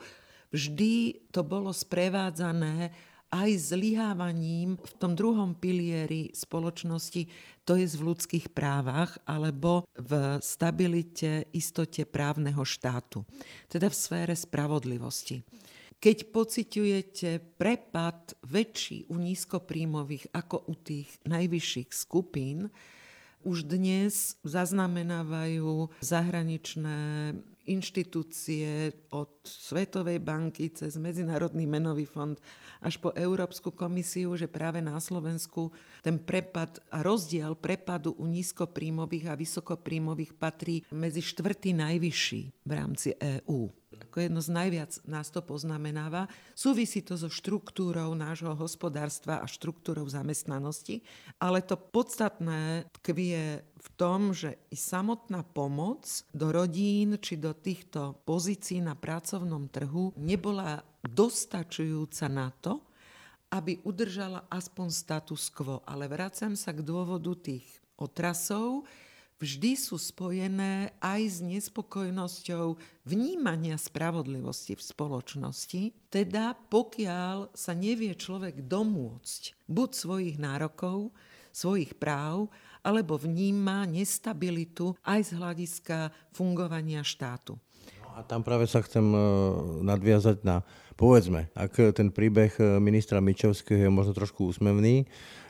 vždy 0.52 1.28
to 1.32 1.42
bolo 1.44 1.72
sprevádzané 1.74 2.92
aj 3.28 3.50
zlyhávaním 3.60 4.80
v 4.80 4.94
tom 4.96 5.12
druhom 5.12 5.52
pilieri 5.52 6.32
spoločnosti, 6.32 7.28
to 7.68 7.76
je 7.76 7.84
v 7.84 8.06
ľudských 8.08 8.56
právach 8.56 9.20
alebo 9.28 9.84
v 10.00 10.40
stabilite, 10.40 11.52
istote 11.52 12.08
právneho 12.08 12.64
štátu, 12.64 13.28
teda 13.68 13.92
v 13.92 14.00
sfére 14.00 14.36
spravodlivosti. 14.36 15.44
Keď 15.98 16.30
pociťujete 16.30 17.58
prepad 17.58 18.38
väčší 18.46 19.10
u 19.10 19.18
nízkopríjmových 19.18 20.30
ako 20.32 20.70
u 20.70 20.74
tých 20.78 21.10
najvyšších 21.26 21.90
skupín, 21.92 22.70
už 23.44 23.66
dnes 23.66 24.38
zaznamenávajú 24.46 25.90
zahraničné 26.00 27.34
inštitúcie 27.68 28.96
od 29.12 29.44
Svetovej 29.44 30.24
banky 30.24 30.72
cez 30.72 30.96
Medzinárodný 30.96 31.68
menový 31.68 32.08
fond 32.08 32.40
až 32.80 32.98
po 32.98 33.12
Európsku 33.14 33.76
komisiu, 33.76 34.34
že 34.40 34.48
práve 34.48 34.80
na 34.80 34.98
Slovensku 34.98 35.70
ten 36.02 36.18
prepad 36.18 36.80
a 36.90 37.04
rozdiel 37.04 37.54
prepadu 37.60 38.16
u 38.16 38.26
nízkopríjmových 38.26 39.26
a 39.30 39.38
vysokopríjmových 39.38 40.32
patrí 40.40 40.88
medzi 40.90 41.20
štvrtý 41.20 41.76
najvyšší 41.76 42.42
v 42.64 42.72
rámci 42.72 43.14
EÚ 43.20 43.70
ako 43.98 44.18
jedno 44.20 44.42
z 44.44 44.50
najviac 44.54 44.92
nás 45.10 45.32
to 45.34 45.42
poznamenáva. 45.42 46.30
Súvisí 46.54 47.02
to 47.02 47.18
so 47.18 47.32
štruktúrou 47.32 48.14
nášho 48.14 48.54
hospodárstva 48.54 49.42
a 49.42 49.50
štruktúrou 49.50 50.06
zamestnanosti, 50.06 51.02
ale 51.42 51.64
to 51.64 51.80
podstatné 51.80 52.86
tkvie 53.02 53.64
v 53.88 53.90
tom, 53.96 54.36
že 54.36 54.60
i 54.68 54.76
samotná 54.76 55.48
pomoc 55.48 56.04
do 56.36 56.52
rodín 56.52 57.16
či 57.24 57.40
do 57.40 57.56
týchto 57.56 58.20
pozícií 58.28 58.84
na 58.84 59.00
pracovnom 59.00 59.72
trhu 59.72 60.12
nebola 60.20 60.84
dostačujúca 61.08 62.28
na 62.28 62.52
to, 62.60 62.84
aby 63.48 63.80
udržala 63.88 64.44
aspoň 64.52 64.88
status 64.92 65.48
quo. 65.48 65.80
Ale 65.88 66.12
vracam 66.12 66.52
sa 66.60 66.76
k 66.76 66.84
dôvodu 66.84 67.32
tých 67.40 67.64
otrasov, 67.96 68.84
vždy 69.40 69.80
sú 69.80 69.96
spojené 69.96 70.92
aj 71.00 71.22
s 71.24 71.38
nespokojnosťou 71.40 72.76
vnímania 73.08 73.80
spravodlivosti 73.80 74.76
v 74.76 74.84
spoločnosti. 74.84 75.82
Teda 76.12 76.60
pokiaľ 76.68 77.56
sa 77.56 77.72
nevie 77.72 78.12
človek 78.20 78.68
domôcť 78.68 79.56
buď 79.72 79.90
svojich 79.96 80.36
nárokov, 80.36 81.16
svojich 81.56 81.96
práv, 81.96 82.52
alebo 82.88 83.20
vníma 83.20 83.84
nestabilitu 83.84 84.96
aj 85.04 85.20
z 85.28 85.32
hľadiska 85.36 85.98
fungovania 86.32 87.04
štátu. 87.04 87.60
No 88.00 88.08
a 88.16 88.24
tam 88.24 88.48
práve 88.48 88.64
sa 88.72 88.80
chcem 88.80 89.04
e, 89.04 89.20
nadviazať 89.84 90.48
na, 90.48 90.64
povedzme, 90.96 91.52
ak 91.52 91.92
ten 91.92 92.16
príbeh 92.16 92.56
e, 92.56 92.80
ministra 92.80 93.20
Mičovského 93.20 93.84
je 93.84 93.92
možno 93.92 94.16
trošku 94.16 94.48
úsmevný, 94.48 95.04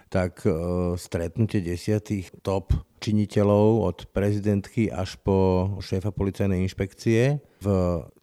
tak 0.09 0.41
e, 0.47 0.49
stretnutie 0.97 1.61
desiatých 1.61 2.33
top 2.41 2.73
činiteľov 2.97 3.85
od 3.85 3.97
prezidentky 4.09 4.89
až 4.89 5.19
po 5.21 5.69
šéfa 5.83 6.09
policajnej 6.09 6.65
inšpekcie 6.65 7.37
v 7.61 7.67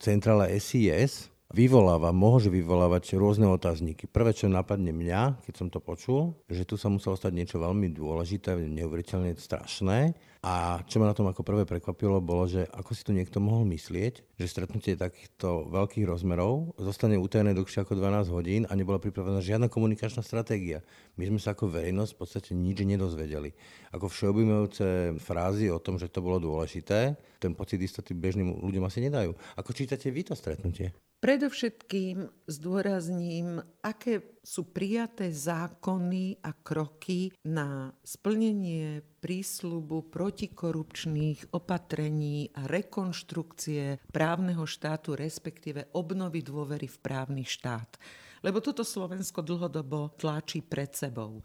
centrále 0.02 0.50
SIS 0.59 1.34
vyvoláva, 1.54 2.11
môže 2.11 2.50
vyvolávať 2.50 3.14
rôzne 3.14 3.46
otázniky. 3.46 4.11
Prvé, 4.11 4.34
čo 4.34 4.50
napadne 4.50 4.90
mňa, 4.90 5.46
keď 5.46 5.54
som 5.54 5.68
to 5.70 5.78
počul, 5.78 6.34
že 6.50 6.66
tu 6.66 6.75
sa 6.75 6.90
muselo 6.90 7.14
stať 7.14 7.30
niečo 7.30 7.62
veľmi 7.62 7.94
dôležité, 7.94 8.58
neuveriteľne 8.58 9.38
strašné. 9.38 10.18
A 10.44 10.84
čo 10.84 11.00
ma 11.00 11.08
na 11.08 11.16
tom 11.16 11.25
ako 11.25 11.40
prvé 11.40 11.64
prekvapilo, 11.64 12.20
bolo, 12.20 12.44
že 12.44 12.68
ako 12.68 12.92
si 12.92 13.00
to 13.00 13.16
niekto 13.16 13.40
mohol 13.40 13.64
myslieť, 13.64 14.37
že 14.37 14.50
stretnutie 14.50 14.92
takýchto 14.92 15.73
veľkých 15.73 16.04
rozmerov 16.04 16.76
zostane 16.76 17.16
utajené 17.16 17.56
dlhšie 17.56 17.80
ako 17.80 17.96
12 17.96 18.28
hodín 18.28 18.62
a 18.68 18.76
nebola 18.76 19.00
pripravená 19.00 19.40
žiadna 19.40 19.73
komunikačná 19.73 20.20
stratégia. 20.20 20.84
My 21.16 21.32
sme 21.32 21.40
sa 21.40 21.56
ako 21.56 21.73
verejnosť 21.73 22.12
v 22.12 22.20
podstate 22.20 22.50
nič 22.52 22.76
nedozvedeli. 22.84 23.56
Ako 23.96 24.12
všeobjímajúce 24.12 25.16
frázy 25.16 25.73
o 25.73 25.80
tom, 25.80 25.96
že 25.96 26.12
to 26.12 26.20
bolo 26.20 26.37
dôležité, 26.37 27.16
ten 27.40 27.56
pocit 27.56 27.80
istoty 27.80 28.12
bežným 28.12 28.61
ľuďom 28.61 28.84
asi 28.84 29.00
nedajú. 29.00 29.32
Ako 29.56 29.73
čítate 29.73 30.12
vy 30.12 30.28
to 30.28 30.37
stretnutie? 30.37 30.92
Predovšetkým 31.25 32.28
zdôrazním, 32.45 33.57
aké 33.81 34.37
sú 34.45 34.69
prijaté 34.69 35.33
zákony 35.33 36.45
a 36.45 36.52
kroky 36.52 37.33
na 37.49 37.97
splnenie 38.04 39.00
prísľubu 39.25 40.12
protikorupčných 40.12 41.57
opatrení 41.57 42.52
a 42.52 42.69
rekonštrukcie 42.69 44.04
právneho 44.12 44.69
štátu, 44.69 45.16
respektíve 45.16 45.97
obnovy 45.97 46.45
dôvery 46.45 46.93
v 46.93 47.00
právny 47.00 47.49
štát. 47.49 47.97
Lebo 48.45 48.61
toto 48.61 48.85
Slovensko 48.85 49.40
dlhodobo 49.40 50.12
tlačí 50.21 50.61
pred 50.61 50.93
sebou. 50.93 51.40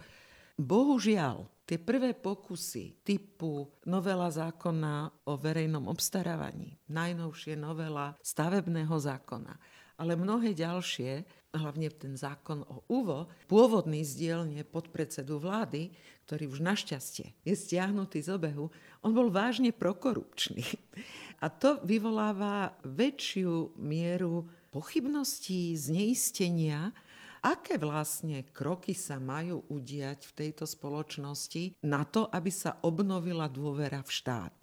Bohužiaľ, 0.59 1.47
tie 1.63 1.79
prvé 1.79 2.11
pokusy 2.11 2.99
typu 3.07 3.71
novela 3.87 4.27
zákona 4.27 5.23
o 5.31 5.39
verejnom 5.39 5.87
obstarávaní, 5.87 6.75
najnovšie 6.91 7.55
novela 7.55 8.19
stavebného 8.19 8.91
zákona, 8.91 9.55
ale 9.95 10.19
mnohé 10.19 10.51
ďalšie, 10.51 11.23
hlavne 11.55 11.87
ten 11.95 12.19
zákon 12.19 12.67
o 12.67 12.83
UVO, 12.91 13.31
pôvodný 13.47 14.03
z 14.03 14.19
dielne 14.19 14.67
podpredsedu 14.67 15.39
vlády, 15.39 15.95
ktorý 16.27 16.51
už 16.51 16.59
našťastie 16.59 17.39
je 17.47 17.55
stiahnutý 17.55 18.19
z 18.19 18.35
obehu, 18.35 18.67
on 18.99 19.15
bol 19.15 19.31
vážne 19.31 19.71
prokorupčný. 19.71 20.67
A 21.39 21.47
to 21.47 21.79
vyvoláva 21.87 22.75
väčšiu 22.83 23.79
mieru 23.79 24.43
pochybností, 24.75 25.71
zneistenia, 25.79 26.91
aké 27.41 27.79
vlastne 27.79 28.43
kroky 28.51 28.91
sa 28.91 29.17
majú 29.17 29.63
udiať 29.71 30.29
v 30.29 30.35
tejto 30.35 30.67
spoločnosti 30.67 31.79
na 31.85 32.03
to, 32.03 32.27
aby 32.29 32.51
sa 32.51 32.79
obnovila 32.83 33.47
dôvera 33.47 34.03
v 34.03 34.11
štát. 34.11 34.57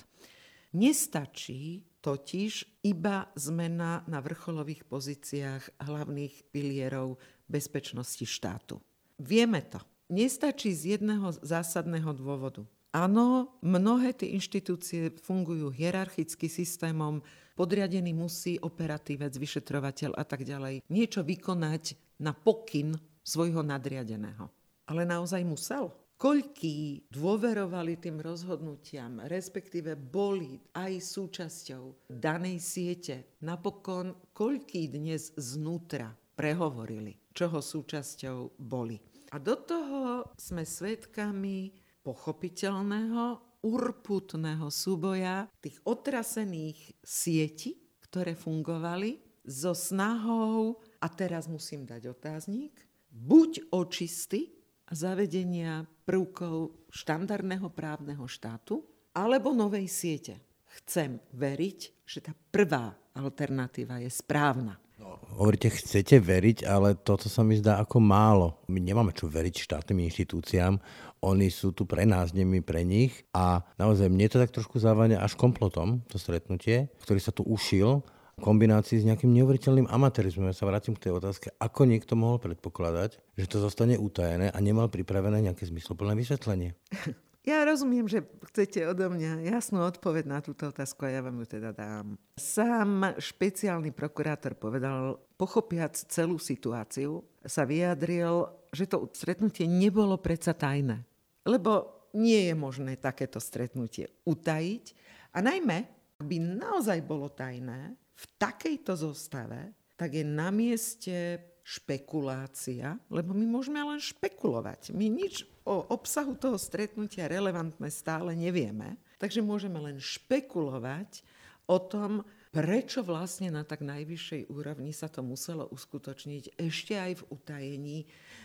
Nestačí 0.77 1.89
totiž 2.05 2.85
iba 2.85 3.33
zmena 3.35 4.05
na 4.05 4.21
vrcholových 4.21 4.85
pozíciách 4.87 5.83
hlavných 5.83 6.53
pilierov 6.53 7.19
bezpečnosti 7.49 8.23
štátu. 8.23 8.79
Vieme 9.17 9.65
to. 9.65 9.81
Nestačí 10.07 10.71
z 10.71 11.01
jedného 11.01 11.35
zásadného 11.43 12.15
dôvodu. 12.15 12.63
Áno, 12.97 13.61
mnohé 13.61 14.17
tie 14.17 14.33
inštitúcie 14.33 15.13
fungujú 15.21 15.69
hierarchicky 15.69 16.49
systémom, 16.49 17.21
podriadený 17.53 18.17
musí 18.17 18.57
operatívec, 18.57 19.37
vyšetrovateľ 19.37 20.17
a 20.17 20.25
tak 20.25 20.49
ďalej 20.49 20.81
niečo 20.89 21.21
vykonať 21.21 22.17
na 22.25 22.33
pokyn 22.33 22.97
svojho 23.21 23.61
nadriadeného. 23.61 24.49
Ale 24.89 25.05
naozaj 25.05 25.45
musel. 25.45 25.93
Koľký 26.17 27.13
dôverovali 27.13 28.01
tým 28.01 28.17
rozhodnutiam, 28.25 29.21
respektíve 29.29 29.93
boli 30.01 30.57
aj 30.73 30.97
súčasťou 30.97 32.09
danej 32.09 32.65
siete. 32.65 33.37
Napokon, 33.45 34.33
koľký 34.33 34.89
dnes 34.89 35.37
znútra 35.37 36.17
prehovorili, 36.33 37.13
čoho 37.37 37.61
súčasťou 37.61 38.57
boli. 38.57 38.97
A 39.29 39.37
do 39.37 39.61
toho 39.61 40.33
sme 40.41 40.65
svedkami 40.65 41.85
pochopiteľného, 42.07 43.43
urputného 43.67 44.71
súboja 44.71 45.51
tých 45.59 45.83
otrasených 45.83 47.03
sietí, 47.03 47.75
ktoré 48.07 48.39
fungovali 48.39 49.43
so 49.43 49.75
snahou 49.75 50.79
a 51.03 51.07
teraz 51.11 51.51
musím 51.51 51.83
dať 51.83 52.15
otáznik, 52.15 52.79
buď 53.11 53.75
očisty 53.75 54.55
a 54.87 54.95
zavedenia 54.95 55.83
prvkov 56.07 56.87
štandardného 56.95 57.67
právneho 57.75 58.31
štátu, 58.31 58.87
alebo 59.19 59.51
novej 59.51 59.91
siete. 59.91 60.39
Chcem 60.83 61.19
veriť, 61.35 62.07
že 62.07 62.23
tá 62.23 62.31
prvá 62.31 62.95
alternatíva 63.19 63.99
je 63.99 64.11
správna. 64.13 64.79
No, 64.97 65.21
hovoríte, 65.37 65.69
chcete 65.69 66.17
veriť, 66.17 66.65
ale 66.65 66.97
toto 66.97 67.29
sa 67.29 67.45
mi 67.45 67.61
zdá 67.61 67.77
ako 67.85 68.01
málo. 68.01 68.57
My 68.73 68.81
nemáme 68.81 69.13
čo 69.13 69.29
veriť 69.29 69.69
štátnym 69.69 70.09
inštitúciám. 70.09 70.81
Oni 71.21 71.53
sú 71.53 71.77
tu 71.77 71.85
pre 71.85 72.09
nás, 72.09 72.33
nie 72.33 72.49
my 72.49 72.65
pre 72.65 72.81
nich. 72.81 73.13
A 73.37 73.61
naozaj 73.77 74.09
mne 74.09 74.25
to 74.33 74.41
tak 74.41 74.57
trošku 74.57 74.81
závania 74.81 75.21
až 75.21 75.37
komplotom, 75.37 76.01
to 76.09 76.17
stretnutie, 76.17 76.89
ktorý 77.05 77.21
sa 77.21 77.33
tu 77.33 77.45
ušil 77.45 78.01
kombinácii 78.37 79.01
s 79.01 79.09
nejakým 79.09 79.33
neuveriteľným 79.33 79.89
amatérizmom. 79.89 80.53
Ja 80.53 80.57
sa 80.57 80.69
vrátim 80.69 80.93
k 80.93 81.09
tej 81.09 81.17
otázke, 81.17 81.57
ako 81.57 81.89
niekto 81.89 82.21
mohol 82.21 82.37
predpokladať, 82.37 83.17
že 83.33 83.47
to 83.49 83.65
zostane 83.65 83.97
utajené 83.97 84.53
a 84.53 84.59
nemal 84.61 84.93
pripravené 84.93 85.41
nejaké 85.41 85.65
zmysluplné 85.65 86.13
vysvetlenie. 86.13 86.77
Ja 87.47 87.63
rozumiem, 87.63 88.11
že 88.11 88.27
chcete 88.51 88.83
odo 88.91 89.07
mňa 89.07 89.47
jasnú 89.47 89.79
odpoveď 89.87 90.27
na 90.27 90.43
túto 90.43 90.67
otázku 90.67 91.07
a 91.07 91.15
ja 91.15 91.23
vám 91.23 91.39
ju 91.39 91.47
teda 91.47 91.71
dám. 91.71 92.19
Sám 92.35 93.15
špeciálny 93.23 93.95
prokurátor 93.95 94.59
povedal, 94.59 95.15
pochopiac 95.39 95.95
celú 95.95 96.43
situáciu, 96.43 97.23
sa 97.47 97.63
vyjadril, 97.63 98.51
že 98.75 98.91
to 98.91 99.07
stretnutie 99.15 99.71
nebolo 99.71 100.19
predsa 100.19 100.59
tajné. 100.59 101.07
Lebo 101.47 102.03
nie 102.19 102.51
je 102.51 102.55
možné 102.59 102.99
takéto 102.99 103.39
stretnutie 103.39 104.11
utajiť 104.27 104.85
a 105.31 105.39
najmä, 105.39 105.87
by 106.19 106.37
naozaj 106.43 106.99
bolo 107.07 107.31
tajné, 107.31 107.95
v 107.95 108.25
takejto 108.43 108.99
zostave, 108.99 109.71
tak 109.95 110.19
je 110.19 110.25
na 110.27 110.51
mieste 110.51 111.39
špekulácia, 111.67 112.95
lebo 113.11 113.35
my 113.35 113.43
môžeme 113.43 113.83
len 113.83 113.99
špekulovať. 113.99 114.95
My 114.95 115.11
nič 115.11 115.43
o 115.67 115.83
obsahu 115.91 116.39
toho 116.39 116.55
stretnutia 116.55 117.27
relevantné 117.27 117.91
stále 117.91 118.39
nevieme, 118.39 118.95
takže 119.19 119.43
môžeme 119.43 119.83
len 119.83 119.99
špekulovať 119.99 121.27
o 121.67 121.83
tom, 121.83 122.23
prečo 122.55 123.03
vlastne 123.03 123.51
na 123.51 123.67
tak 123.67 123.83
najvyššej 123.83 124.47
úrovni 124.47 124.95
sa 124.95 125.11
to 125.11 125.27
muselo 125.27 125.67
uskutočniť 125.75 126.55
ešte 126.55 126.95
aj 126.95 127.13
v 127.19 127.27
utajení, 127.35 127.99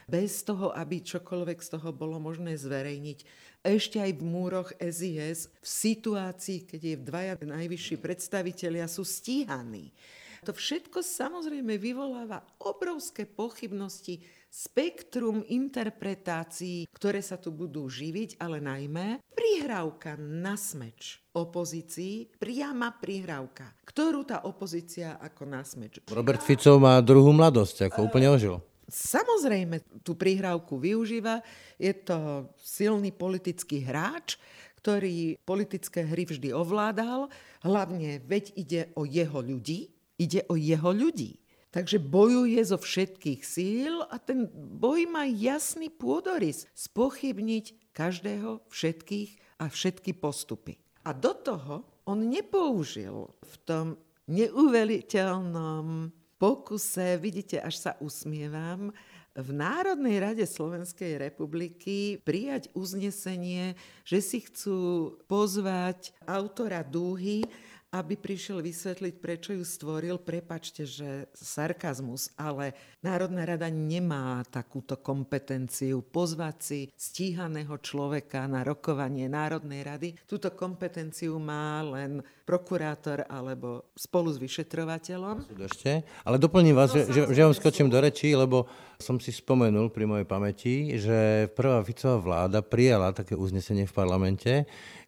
bez 0.10 0.41
toho, 0.41 0.73
aby 0.73 1.05
čokoľvek 1.05 1.62
z 1.62 1.69
toho 1.77 1.93
bolo 1.93 2.17
možné 2.17 2.57
zverejniť, 2.57 3.19
ešte 3.62 4.01
aj 4.01 4.17
v 4.17 4.23
múroch 4.25 4.73
SIS, 4.81 5.45
v 5.62 5.67
situácii, 5.69 6.65
keď 6.65 6.81
je 6.81 6.95
dvaja 6.97 7.34
najvyšší 7.38 8.01
predstavitelia 8.01 8.89
sú 8.89 9.05
stíhaní. 9.05 9.93
To 10.41 10.58
všetko 10.58 11.06
samozrejme 11.06 11.77
vyvoláva 11.77 12.41
obrovské 12.65 13.30
pochybnosti, 13.30 14.25
spektrum 14.49 15.45
interpretácií, 15.45 16.89
ktoré 16.89 17.21
sa 17.21 17.38
tu 17.38 17.54
budú 17.54 17.86
živiť, 17.86 18.41
ale 18.41 18.58
najmä 18.58 19.21
prihrávka 19.38 20.17
na 20.17 20.58
smeč 20.58 21.21
opozícii, 21.38 22.41
priama 22.41 22.89
prihrávka, 22.89 23.69
ktorú 23.86 24.25
tá 24.25 24.41
opozícia 24.49 25.21
ako 25.21 25.45
na 25.45 25.62
smeč. 25.62 26.01
Robert 26.10 26.41
Fico 26.41 26.82
má 26.82 26.97
druhú 27.06 27.30
mladosť, 27.38 27.93
ako 27.93 28.10
úplne 28.10 28.34
ožil 28.34 28.58
samozrejme 28.91 30.04
tú 30.04 30.19
prihrávku 30.19 30.75
využíva. 30.75 31.39
Je 31.80 31.95
to 31.95 32.51
silný 32.60 33.15
politický 33.15 33.88
hráč, 33.88 34.36
ktorý 34.84 35.39
politické 35.47 36.04
hry 36.04 36.27
vždy 36.27 36.51
ovládal, 36.51 37.32
hlavne 37.63 38.19
veď 38.27 38.45
ide 38.60 38.82
o 38.99 39.08
jeho 39.08 39.39
ľudí, 39.39 40.01
ide 40.21 40.45
o 40.45 40.53
jeho 40.53 40.93
ľudí. 40.93 41.41
Takže 41.71 42.03
bojuje 42.03 42.60
zo 42.67 42.75
všetkých 42.75 43.41
síl 43.47 44.03
a 44.12 44.19
ten 44.19 44.45
boj 44.53 45.07
má 45.07 45.23
jasný 45.23 45.88
pôdorys 45.88 46.67
spochybniť 46.75 47.95
každého, 47.95 48.67
všetkých 48.67 49.63
a 49.63 49.71
všetky 49.71 50.12
postupy. 50.19 50.75
A 51.07 51.15
do 51.15 51.31
toho 51.31 51.88
on 52.03 52.27
nepoužil 52.27 53.31
v 53.39 53.55
tom 53.63 53.95
neuveriteľnom 54.27 56.12
pokuse, 56.36 57.15
vidíte, 57.15 57.63
až 57.63 57.75
sa 57.79 57.91
usmievam, 58.03 58.91
v 59.31 59.49
Národnej 59.55 60.19
rade 60.19 60.43
Slovenskej 60.43 61.15
republiky 61.15 62.19
prijať 62.19 62.67
uznesenie, 62.75 63.79
že 64.03 64.19
si 64.19 64.43
chcú 64.43 65.15
pozvať 65.31 66.12
autora 66.27 66.84
dúhy 66.84 67.47
aby 67.91 68.15
prišiel 68.15 68.63
vysvetliť, 68.63 69.13
prečo 69.19 69.51
ju 69.51 69.67
stvoril. 69.67 70.15
Prepačte, 70.15 70.88
že 70.88 71.27
sarkazmus, 71.36 72.32
ale 72.39 72.71
Národná 73.04 73.43
rada 73.43 73.67
nemá 73.67 74.47
takúto 74.47 74.95
kompetenciu 74.95 75.99
pozvať 75.99 76.56
si 76.63 76.80
stíhaného 76.95 77.75
človeka 77.84 78.47
na 78.47 78.63
rokovanie 78.63 79.27
Národnej 79.27 79.84
rady. 79.84 80.10
Túto 80.23 80.56
kompetenciu 80.56 81.36
má 81.36 81.84
len 81.84 82.23
prokurátor 82.47 83.27
alebo 83.27 83.91
spolu 83.95 84.32
s 84.32 84.39
vyšetrovateľom. 84.39 85.51
Ešte, 85.60 86.08
ale 86.23 86.36
doplním 86.39 86.75
vás, 86.75 86.95
no, 86.95 87.04
že, 87.12 87.27
že 87.27 87.43
vám 87.43 87.56
skočím 87.56 87.91
do 87.91 87.99
rečí, 87.99 88.32
lebo 88.32 88.71
som 89.02 89.18
si 89.18 89.34
spomenul 89.34 89.90
pri 89.90 90.06
mojej 90.06 90.24
pamäti, 90.30 90.96
že 90.96 91.50
prvá 91.58 91.82
Ficová 91.82 92.22
vláda 92.22 92.62
prijala 92.62 93.12
také 93.12 93.34
uznesenie 93.34 93.90
v 93.90 93.98
parlamente, 93.98 94.54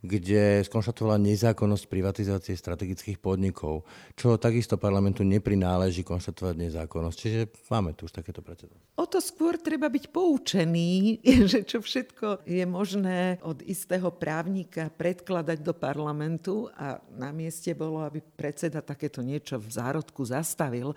kde 0.03 0.67
skonštatovala 0.67 1.15
nezákonnosť 1.15 1.87
privatizácie 1.87 2.59
strategických 2.59 3.23
podnikov, 3.23 3.87
čo 4.19 4.35
takisto 4.35 4.75
parlamentu 4.75 5.23
neprináleží 5.23 6.03
konštatovať 6.03 6.59
nezákonnosť. 6.59 7.17
Čiže 7.17 7.41
máme 7.71 7.95
tu 7.95 8.09
už 8.09 8.19
takéto 8.19 8.43
precedensy. 8.43 8.83
O 8.99 9.07
to 9.07 9.23
skôr 9.23 9.55
treba 9.55 9.87
byť 9.87 10.11
poučený, 10.11 11.23
že 11.51 11.63
čo 11.63 11.79
všetko 11.79 12.43
je 12.43 12.67
možné 12.67 13.39
od 13.47 13.63
istého 13.63 14.11
právnika 14.11 14.91
predkladať 14.91 15.63
do 15.63 15.71
parlamentu 15.71 16.67
a 16.75 16.99
na 17.15 17.31
mieste 17.31 17.71
bolo, 17.71 18.03
aby 18.03 18.19
predseda 18.19 18.83
takéto 18.83 19.23
niečo 19.23 19.55
v 19.55 19.71
zárodku 19.71 20.27
zastavil 20.27 20.91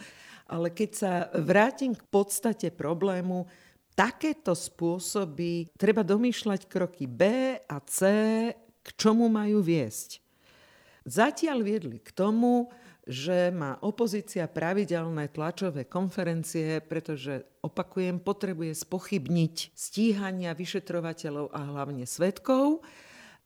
ale 0.47 0.71
keď 0.71 0.91
sa 0.95 1.13
vrátim 1.35 1.93
k 1.95 2.03
podstate 2.07 2.71
problému, 2.71 3.47
takéto 3.99 4.55
spôsoby 4.55 5.71
treba 5.75 6.07
domýšľať 6.07 6.71
kroky 6.71 7.11
B 7.11 7.55
a 7.59 7.77
C, 7.85 8.01
k 8.57 8.89
čomu 8.95 9.27
majú 9.27 9.59
viesť. 9.65 10.23
Zatiaľ 11.07 11.63
viedli 11.63 11.99
k 12.03 12.11
tomu, 12.15 12.71
že 13.07 13.55
má 13.55 13.79
opozícia 13.87 14.51
pravidelné 14.51 15.31
tlačové 15.31 15.87
konferencie, 15.87 16.83
pretože, 16.83 17.47
opakujem, 17.63 18.19
potrebuje 18.19 18.75
spochybniť 18.75 19.71
stíhania 19.79 20.51
vyšetrovateľov 20.59 21.55
a 21.55 21.61
hlavne 21.71 22.03
svetkov 22.03 22.83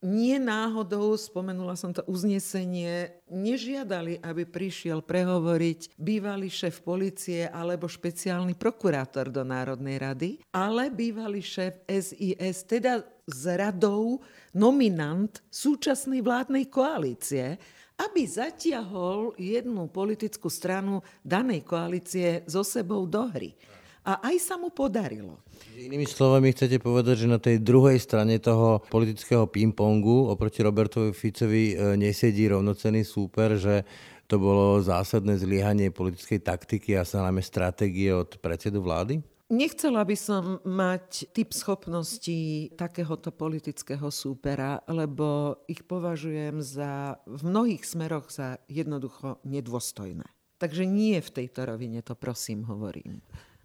nie 0.00 0.40
náhodou, 0.40 1.12
spomenula 1.20 1.76
som 1.76 1.92
to 1.92 2.00
uznesenie, 2.08 3.12
nežiadali, 3.28 4.16
aby 4.24 4.48
prišiel 4.48 5.04
prehovoriť 5.04 6.00
bývalý 6.00 6.48
šéf 6.48 6.80
policie 6.80 7.44
alebo 7.44 7.84
špeciálny 7.84 8.56
prokurátor 8.56 9.28
do 9.28 9.44
Národnej 9.44 10.00
rady, 10.00 10.30
ale 10.56 10.88
bývalý 10.88 11.44
šéf 11.44 11.84
SIS, 11.84 12.64
teda 12.64 13.04
z 13.28 13.42
radou 13.60 14.24
nominant 14.56 15.30
súčasnej 15.52 16.24
vládnej 16.24 16.66
koalície, 16.72 17.60
aby 18.00 18.24
zatiahol 18.24 19.36
jednu 19.36 19.92
politickú 19.92 20.48
stranu 20.48 21.04
danej 21.20 21.68
koalície 21.68 22.48
so 22.48 22.64
sebou 22.64 23.04
do 23.04 23.28
hry. 23.28 23.52
A 24.00 24.32
aj 24.32 24.36
sa 24.40 24.54
mu 24.56 24.72
podarilo. 24.72 25.40
Inými 25.76 26.08
slovami 26.08 26.56
chcete 26.56 26.80
povedať, 26.80 27.24
že 27.24 27.28
na 27.28 27.36
tej 27.36 27.60
druhej 27.60 28.00
strane 28.00 28.40
toho 28.40 28.80
politického 28.88 29.44
ping-pongu 29.44 30.32
oproti 30.32 30.64
Robertovi 30.64 31.12
Ficovi 31.12 31.76
e, 31.76 31.96
nesedí 32.00 32.48
rovnocený 32.48 33.04
súper, 33.04 33.60
že 33.60 33.84
to 34.24 34.40
bolo 34.40 34.80
zásadné 34.80 35.36
zlyhanie 35.36 35.92
politickej 35.92 36.40
taktiky 36.40 36.96
a 36.96 37.04
sa 37.04 37.26
najmä 37.26 37.42
stratégie 37.44 38.14
od 38.14 38.40
predsedu 38.40 38.80
vlády? 38.80 39.20
Nechcela 39.50 40.06
by 40.06 40.14
som 40.14 40.62
mať 40.62 41.34
typ 41.34 41.50
schopností 41.50 42.70
takéhoto 42.78 43.34
politického 43.34 44.06
súpera, 44.14 44.78
lebo 44.86 45.58
ich 45.66 45.82
považujem 45.82 46.62
za 46.62 47.18
v 47.26 47.40
mnohých 47.42 47.82
smeroch 47.82 48.30
za 48.30 48.62
jednoducho 48.70 49.42
nedôstojné. 49.42 50.22
Takže 50.62 50.86
nie 50.86 51.18
v 51.18 51.34
tejto 51.34 51.66
rovine 51.66 51.98
to 51.98 52.14
prosím 52.14 52.62
hovorím. 52.70 53.18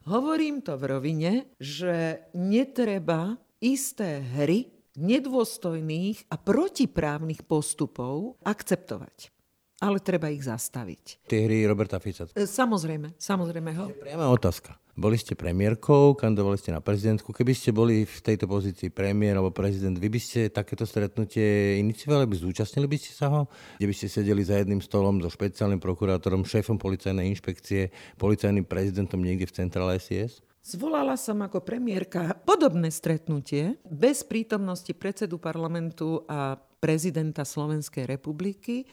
Hovorím 0.05 0.61
to 0.61 0.77
v 0.77 0.83
rovine, 0.85 1.33
že 1.57 2.29
netreba 2.37 3.41
isté 3.57 4.21
hry 4.21 4.69
nedôstojných 4.93 6.29
a 6.29 6.37
protiprávnych 6.37 7.41
postupov 7.49 8.37
akceptovať. 8.45 9.33
Ale 9.81 9.97
treba 10.05 10.29
ich 10.29 10.45
zastaviť. 10.45 11.25
Tie 11.25 11.49
hry 11.49 11.65
Roberta 11.65 11.97
Fica. 11.97 12.29
E, 12.37 12.45
samozrejme, 12.45 13.17
samozrejme 13.17 13.71
ho. 13.81 13.89
Priama 13.97 14.29
otázka. 14.29 14.77
Boli 14.95 15.19
ste 15.19 15.36
premiérkou, 15.36 16.15
kandidovali 16.15 16.55
ste 16.55 16.71
na 16.71 16.79
prezidentku. 16.79 17.36
Keby 17.36 17.51
ste 17.51 17.75
boli 17.75 18.08
v 18.08 18.19
tejto 18.23 18.47
pozícii 18.47 18.88
premiér 18.88 19.36
alebo 19.36 19.51
prezident, 19.51 19.91
vy 19.91 20.08
by 20.08 20.19
ste 20.23 20.47
takéto 20.47 20.88
stretnutie 20.88 21.75
iniciovali, 21.84 22.23
by 22.23 22.39
zúčastnili 22.39 22.88
by 22.88 22.95
ste 22.95 23.12
sa 23.12 23.27
ho? 23.27 23.51
Kde 23.75 23.91
by 23.91 23.95
ste 23.99 24.08
sedeli 24.08 24.39
za 24.47 24.55
jedným 24.55 24.79
stolom 24.79 25.19
so 25.19 25.27
špeciálnym 25.27 25.84
prokurátorom, 25.84 26.47
šéfom 26.47 26.79
policajnej 26.79 27.27
inšpekcie, 27.27 27.91
policajným 28.15 28.63
prezidentom 28.63 29.19
niekde 29.19 29.51
v 29.51 29.67
centrále 29.67 29.99
SIS? 29.99 30.39
Zvolala 30.63 31.19
som 31.19 31.43
ako 31.43 31.60
premiérka 31.60 32.31
podobné 32.47 32.88
stretnutie 32.88 33.75
bez 33.84 34.23
prítomnosti 34.23 34.95
predsedu 34.95 35.43
parlamentu 35.43 36.23
a 36.31 36.55
prezidenta 36.79 37.43
Slovenskej 37.43 38.08
republiky 38.08 38.88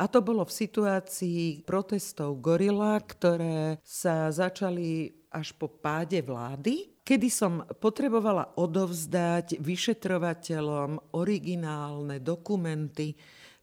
a 0.00 0.08
to 0.08 0.24
bolo 0.24 0.48
v 0.48 0.56
situácii 0.64 1.66
protestov 1.68 2.40
Gorila, 2.40 2.96
ktoré 3.04 3.76
sa 3.84 4.32
začali 4.32 5.19
až 5.30 5.54
po 5.54 5.70
páde 5.70 6.18
vlády, 6.22 7.00
kedy 7.06 7.28
som 7.30 7.62
potrebovala 7.78 8.58
odovzdať 8.58 9.62
vyšetrovateľom 9.62 11.14
originálne 11.14 12.18
dokumenty 12.18 13.14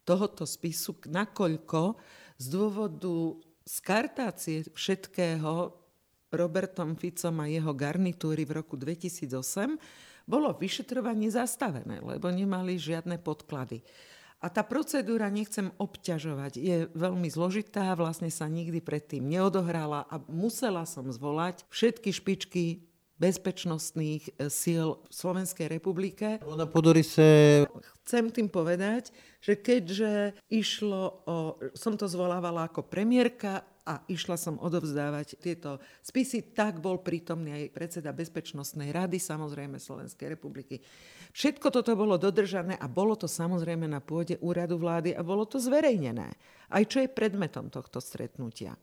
tohoto 0.07 0.47
spisu, 0.47 0.95
nakoľko 1.11 1.99
z 2.39 2.45
dôvodu 2.47 3.35
skartácie 3.67 4.63
všetkého 4.71 5.75
Robertom 6.31 6.95
Ficom 6.95 7.43
a 7.43 7.51
jeho 7.51 7.71
garnitúry 7.75 8.47
v 8.47 8.63
roku 8.63 8.79
2008 8.79 10.27
bolo 10.27 10.51
vyšetrovanie 10.55 11.31
zastavené, 11.31 12.03
lebo 12.03 12.27
nemali 12.27 12.75
žiadne 12.75 13.19
podklady. 13.19 13.79
A 14.37 14.53
tá 14.53 14.61
procedúra, 14.61 15.33
nechcem 15.33 15.73
obťažovať, 15.81 16.53
je 16.61 16.77
veľmi 16.93 17.25
zložitá, 17.25 17.97
vlastne 17.97 18.29
sa 18.29 18.45
nikdy 18.45 18.85
predtým 18.85 19.25
neodohrala 19.25 20.05
a 20.05 20.21
musela 20.29 20.85
som 20.85 21.09
zvolať 21.09 21.65
všetky 21.73 22.09
špičky 22.13 22.65
bezpečnostných 23.17 24.23
e, 24.29 24.31
síl 24.53 25.01
v 25.09 25.13
Slovenskej 25.13 25.67
republike. 25.73 26.37
Na 26.45 26.69
Podorise... 26.69 27.65
Chcem 28.05 28.29
tým 28.31 28.47
povedať, 28.47 29.09
že 29.41 29.57
keďže 29.57 30.37
išlo 30.53 31.25
o... 31.25 31.37
Som 31.73 31.97
to 31.97 32.05
zvolávala 32.05 32.69
ako 32.69 32.85
premiérka 32.85 33.65
a 33.83 34.03
išla 34.05 34.37
som 34.37 34.61
odovzdávať 34.61 35.39
tieto 35.39 35.81
spisy, 36.05 36.53
tak 36.53 36.83
bol 36.83 37.01
prítomný 37.01 37.55
aj 37.55 37.73
predseda 37.73 38.11
Bezpečnostnej 38.11 38.91
rady, 38.91 39.17
samozrejme 39.17 39.79
Slovenskej 39.79 40.37
republiky. 40.37 40.83
Všetko 41.37 41.69
toto 41.69 41.93
bolo 41.93 42.17
dodržané 42.17 42.81
a 42.81 42.89
bolo 42.89 43.13
to 43.13 43.29
samozrejme 43.29 43.85
na 43.85 44.01
pôde 44.01 44.41
úradu 44.41 44.81
vlády 44.81 45.13
a 45.13 45.21
bolo 45.21 45.45
to 45.45 45.61
zverejnené. 45.61 46.33
Aj 46.73 46.83
čo 46.89 46.97
je 46.97 47.13
predmetom 47.13 47.69
tohto 47.69 48.01
stretnutia. 48.01 48.73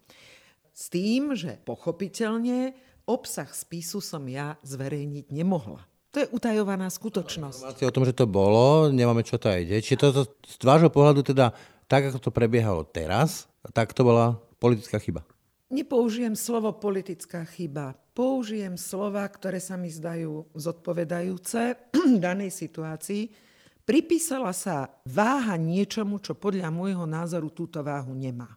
S 0.70 0.86
tým, 0.86 1.34
že 1.34 1.58
pochopiteľne 1.66 2.70
obsah 3.10 3.50
spisu 3.50 3.98
som 3.98 4.22
ja 4.30 4.54
zverejniť 4.62 5.34
nemohla. 5.34 5.82
To 6.14 6.22
je 6.22 6.30
utajovaná 6.30 6.86
skutočnosť. 6.94 7.58
Informácie 7.58 7.90
o 7.90 7.94
tom, 7.98 8.06
že 8.06 8.14
to 8.14 8.30
bolo, 8.30 8.86
nemáme 8.86 9.26
čo 9.26 9.34
to 9.34 9.50
aj 9.50 9.82
Čiže 9.82 9.98
to, 9.98 10.22
z 10.46 10.62
vášho 10.62 10.94
pohľadu 10.94 11.26
teda, 11.26 11.50
tak 11.90 12.06
ako 12.06 12.22
to 12.22 12.30
prebiehalo 12.30 12.86
teraz, 12.86 13.50
tak 13.74 13.90
to 13.90 14.06
bola 14.06 14.38
politická 14.62 15.02
chyba? 15.02 15.26
Nepoužijem 15.74 16.38
slovo 16.38 16.70
politická 16.70 17.42
chyba. 17.50 17.98
Použijem 18.14 18.78
slova, 18.78 19.26
ktoré 19.26 19.58
sa 19.58 19.74
mi 19.74 19.90
zdajú 19.90 20.46
zodpovedajúce 20.54 21.90
danej 22.22 22.54
situácii. 22.54 23.26
Pripísala 23.82 24.54
sa 24.54 25.02
váha 25.02 25.58
niečomu, 25.58 26.22
čo 26.22 26.38
podľa 26.38 26.70
môjho 26.70 27.10
názoru 27.10 27.50
túto 27.50 27.82
váhu 27.82 28.14
nemá. 28.14 28.54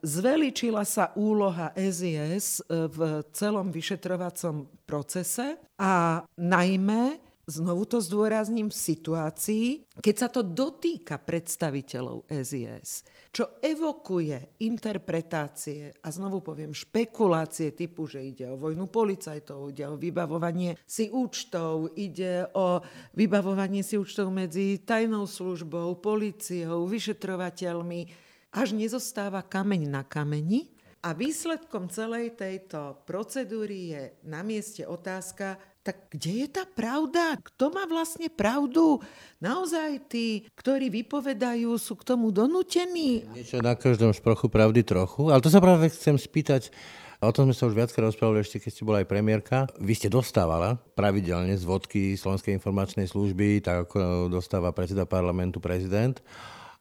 Zveličila 0.00 0.88
sa 0.88 1.12
úloha 1.16 1.72
SIS 1.76 2.64
e, 2.64 2.88
v 2.88 3.24
celom 3.32 3.68
vyšetrovacom 3.68 4.84
procese 4.88 5.60
a 5.80 6.24
najmä 6.40 7.20
znovu 7.46 7.84
to 7.84 8.00
zdôrazním, 8.00 8.72
v 8.72 8.76
situácii, 8.76 9.66
keď 10.00 10.14
sa 10.16 10.28
to 10.32 10.40
dotýka 10.40 11.20
predstaviteľov 11.20 12.28
SIS, 12.28 13.04
čo 13.34 13.60
evokuje 13.60 14.62
interpretácie 14.64 15.92
a 16.00 16.08
znovu 16.08 16.40
poviem 16.40 16.72
špekulácie 16.72 17.76
typu, 17.76 18.08
že 18.08 18.24
ide 18.24 18.48
o 18.48 18.60
vojnu 18.60 18.88
policajtov, 18.88 19.74
ide 19.74 19.84
o 19.90 20.00
vybavovanie 20.00 20.80
si 20.88 21.12
účtov, 21.12 21.92
ide 21.98 22.48
o 22.56 22.80
vybavovanie 23.12 23.84
si 23.84 24.00
účtov 24.00 24.32
medzi 24.32 24.80
tajnou 24.80 25.28
službou, 25.28 26.00
policiou, 26.00 26.88
vyšetrovateľmi, 26.88 28.00
až 28.54 28.72
nezostáva 28.72 29.42
kameň 29.42 29.82
na 29.90 30.02
kameni. 30.06 30.70
A 31.04 31.12
výsledkom 31.12 31.92
celej 31.92 32.32
tejto 32.32 33.04
procedúry 33.04 33.92
je 33.92 34.02
na 34.24 34.40
mieste 34.40 34.88
otázka, 34.88 35.60
tak 35.84 36.08
kde 36.08 36.32
je 36.44 36.48
tá 36.48 36.64
pravda? 36.64 37.36
Kto 37.44 37.68
má 37.68 37.84
vlastne 37.84 38.32
pravdu? 38.32 39.04
Naozaj 39.44 40.08
tí, 40.08 40.48
ktorí 40.56 40.88
vypovedajú, 40.88 41.76
sú 41.76 42.00
k 42.00 42.08
tomu 42.08 42.32
donútení? 42.32 43.28
Niečo 43.36 43.60
na 43.60 43.76
každom 43.76 44.16
šprochu 44.16 44.48
pravdy 44.48 44.80
trochu, 44.80 45.28
ale 45.28 45.44
to 45.44 45.52
sa 45.52 45.60
práve 45.60 45.92
chcem 45.92 46.16
spýtať, 46.16 46.72
O 47.24 47.32
tom 47.32 47.48
sme 47.48 47.56
sa 47.56 47.64
už 47.64 47.72
viackrát 47.72 48.12
rozprávali 48.12 48.44
ešte, 48.44 48.60
keď 48.60 48.70
ste 48.74 48.84
bola 48.84 49.00
aj 49.00 49.08
premiérka. 49.08 49.64
Vy 49.80 49.96
ste 49.96 50.12
dostávala 50.12 50.76
pravidelne 50.92 51.56
zvodky 51.56 52.20
Slovenskej 52.20 52.52
informačnej 52.52 53.08
služby, 53.08 53.64
tak 53.64 53.88
ako 53.88 54.28
dostáva 54.28 54.76
predseda 54.76 55.08
parlamentu 55.08 55.56
prezident 55.56 56.20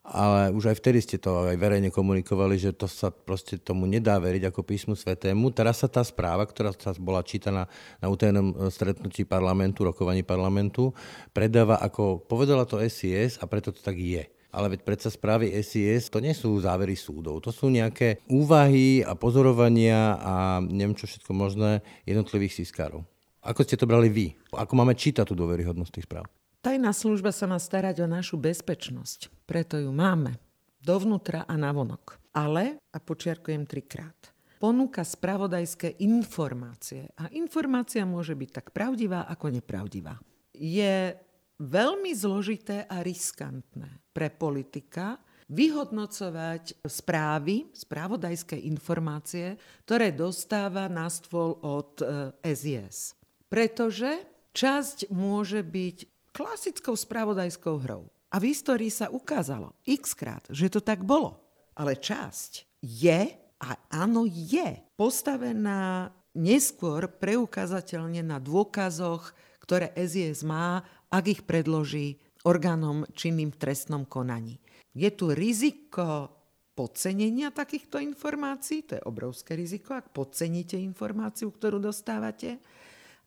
ale 0.04 0.52
už 0.52 0.76
aj 0.76 0.84
vtedy 0.84 1.00
ste 1.00 1.16
to 1.16 1.48
aj 1.48 1.56
verejne 1.56 1.88
komunikovali, 1.88 2.60
že 2.60 2.76
to 2.76 2.92
sa 2.92 3.08
proste 3.08 3.56
tomu 3.56 3.88
nedá 3.88 4.20
veriť 4.20 4.52
ako 4.52 4.60
písmu 4.68 4.94
svetému. 5.00 5.56
Teraz 5.56 5.80
sa 5.80 5.88
tá 5.88 6.04
správa, 6.04 6.44
ktorá 6.44 6.76
sa 6.76 6.92
bola 7.00 7.24
čítaná 7.24 7.72
na 8.04 8.12
utajenom 8.12 8.52
e, 8.52 8.56
stretnutí 8.68 9.24
parlamentu, 9.24 9.88
rokovaní 9.88 10.20
parlamentu, 10.28 10.92
predáva 11.32 11.80
ako, 11.80 12.20
povedala 12.20 12.68
to 12.68 12.84
SIS 12.84 13.40
a 13.40 13.48
preto 13.48 13.72
to 13.72 13.80
tak 13.80 13.96
je. 13.96 14.28
Ale 14.54 14.76
veď 14.76 14.86
predsa 14.86 15.08
správy 15.10 15.56
SIS 15.64 16.12
to 16.12 16.20
nie 16.20 16.36
sú 16.36 16.52
závery 16.60 17.00
súdov, 17.00 17.40
to 17.40 17.50
sú 17.56 17.72
nejaké 17.72 18.22
úvahy 18.28 19.02
a 19.08 19.16
pozorovania 19.16 20.20
a 20.20 20.34
neviem 20.62 21.00
čo 21.00 21.08
všetko 21.08 21.32
možné 21.32 21.80
jednotlivých 22.04 22.62
sískárov. 22.62 23.08
Ako 23.40 23.64
ste 23.64 23.80
to 23.80 23.88
brali 23.88 24.12
vy? 24.12 24.36
Ako 24.52 24.76
máme 24.76 25.00
čítať 25.00 25.32
tú 25.32 25.34
dôveryhodnosť 25.34 25.92
tých 25.96 26.08
správ? 26.12 26.28
Tajná 26.64 26.96
služba 26.96 27.36
sa 27.36 27.44
má 27.44 27.60
starať 27.60 28.00
o 28.02 28.08
našu 28.08 28.40
bezpečnosť, 28.40 29.28
preto 29.44 29.76
ju 29.76 29.92
máme 29.92 30.40
dovnútra 30.80 31.44
a 31.44 31.60
navonok. 31.60 32.16
Ale, 32.32 32.80
a 32.88 32.98
počiarkujem 33.04 33.68
trikrát, 33.68 34.16
ponúka 34.64 35.04
spravodajské 35.04 36.00
informácie. 36.00 37.12
A 37.20 37.28
informácia 37.36 38.08
môže 38.08 38.32
byť 38.32 38.50
tak 38.64 38.68
pravdivá, 38.72 39.28
ako 39.28 39.60
nepravdivá. 39.60 40.16
Je 40.56 41.20
veľmi 41.60 42.16
zložité 42.16 42.88
a 42.88 43.04
riskantné 43.04 44.00
pre 44.16 44.32
politika 44.32 45.20
vyhodnocovať 45.52 46.88
správy, 46.88 47.76
spravodajské 47.76 48.56
informácie, 48.72 49.60
ktoré 49.84 50.16
dostáva 50.16 50.88
na 50.88 51.12
stôl 51.12 51.60
od 51.60 52.00
SIS. 52.40 53.12
E, 53.12 53.14
Pretože 53.52 54.12
časť 54.56 55.12
môže 55.12 55.60
byť 55.60 56.13
klasickou 56.34 56.98
spravodajskou 56.98 57.78
hrou. 57.86 58.10
A 58.34 58.42
v 58.42 58.50
histórii 58.50 58.90
sa 58.90 59.14
ukázalo 59.14 59.78
x 59.86 60.18
krát, 60.18 60.42
že 60.50 60.68
to 60.68 60.82
tak 60.82 61.06
bolo. 61.06 61.38
Ale 61.78 61.94
časť 61.96 62.82
je, 62.82 63.30
a 63.62 63.70
áno 63.94 64.26
je, 64.26 64.82
postavená 64.98 66.10
neskôr 66.34 67.06
preukázateľne 67.08 68.26
na 68.26 68.42
dôkazoch, 68.42 69.38
ktoré 69.62 69.94
SIS 69.94 70.42
má, 70.42 70.82
ak 71.14 71.26
ich 71.30 71.42
predloží 71.46 72.18
orgánom 72.44 73.08
činným 73.14 73.54
v 73.54 73.60
trestnom 73.62 74.04
konaní. 74.04 74.60
Je 74.98 75.08
tu 75.14 75.32
riziko 75.32 76.34
podcenenia 76.74 77.54
takýchto 77.54 78.02
informácií, 78.02 78.84
to 78.84 78.98
je 78.98 79.06
obrovské 79.06 79.54
riziko, 79.54 79.94
ak 79.94 80.10
podceníte 80.10 80.76
informáciu, 80.76 81.54
ktorú 81.54 81.78
dostávate 81.78 82.58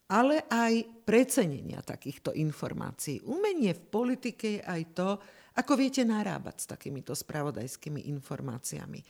ale 0.07 0.47
aj 0.47 1.03
precenenia 1.03 1.83
takýchto 1.83 2.31
informácií. 2.35 3.23
Umenie 3.27 3.75
v 3.75 3.83
politike 3.91 4.47
je 4.59 4.63
aj 4.63 4.83
to, 4.95 5.09
ako 5.57 5.73
viete 5.75 6.05
narábať 6.07 6.57
s 6.63 6.67
takýmito 6.71 7.17
spravodajskými 7.17 8.07
informáciami. 8.15 9.01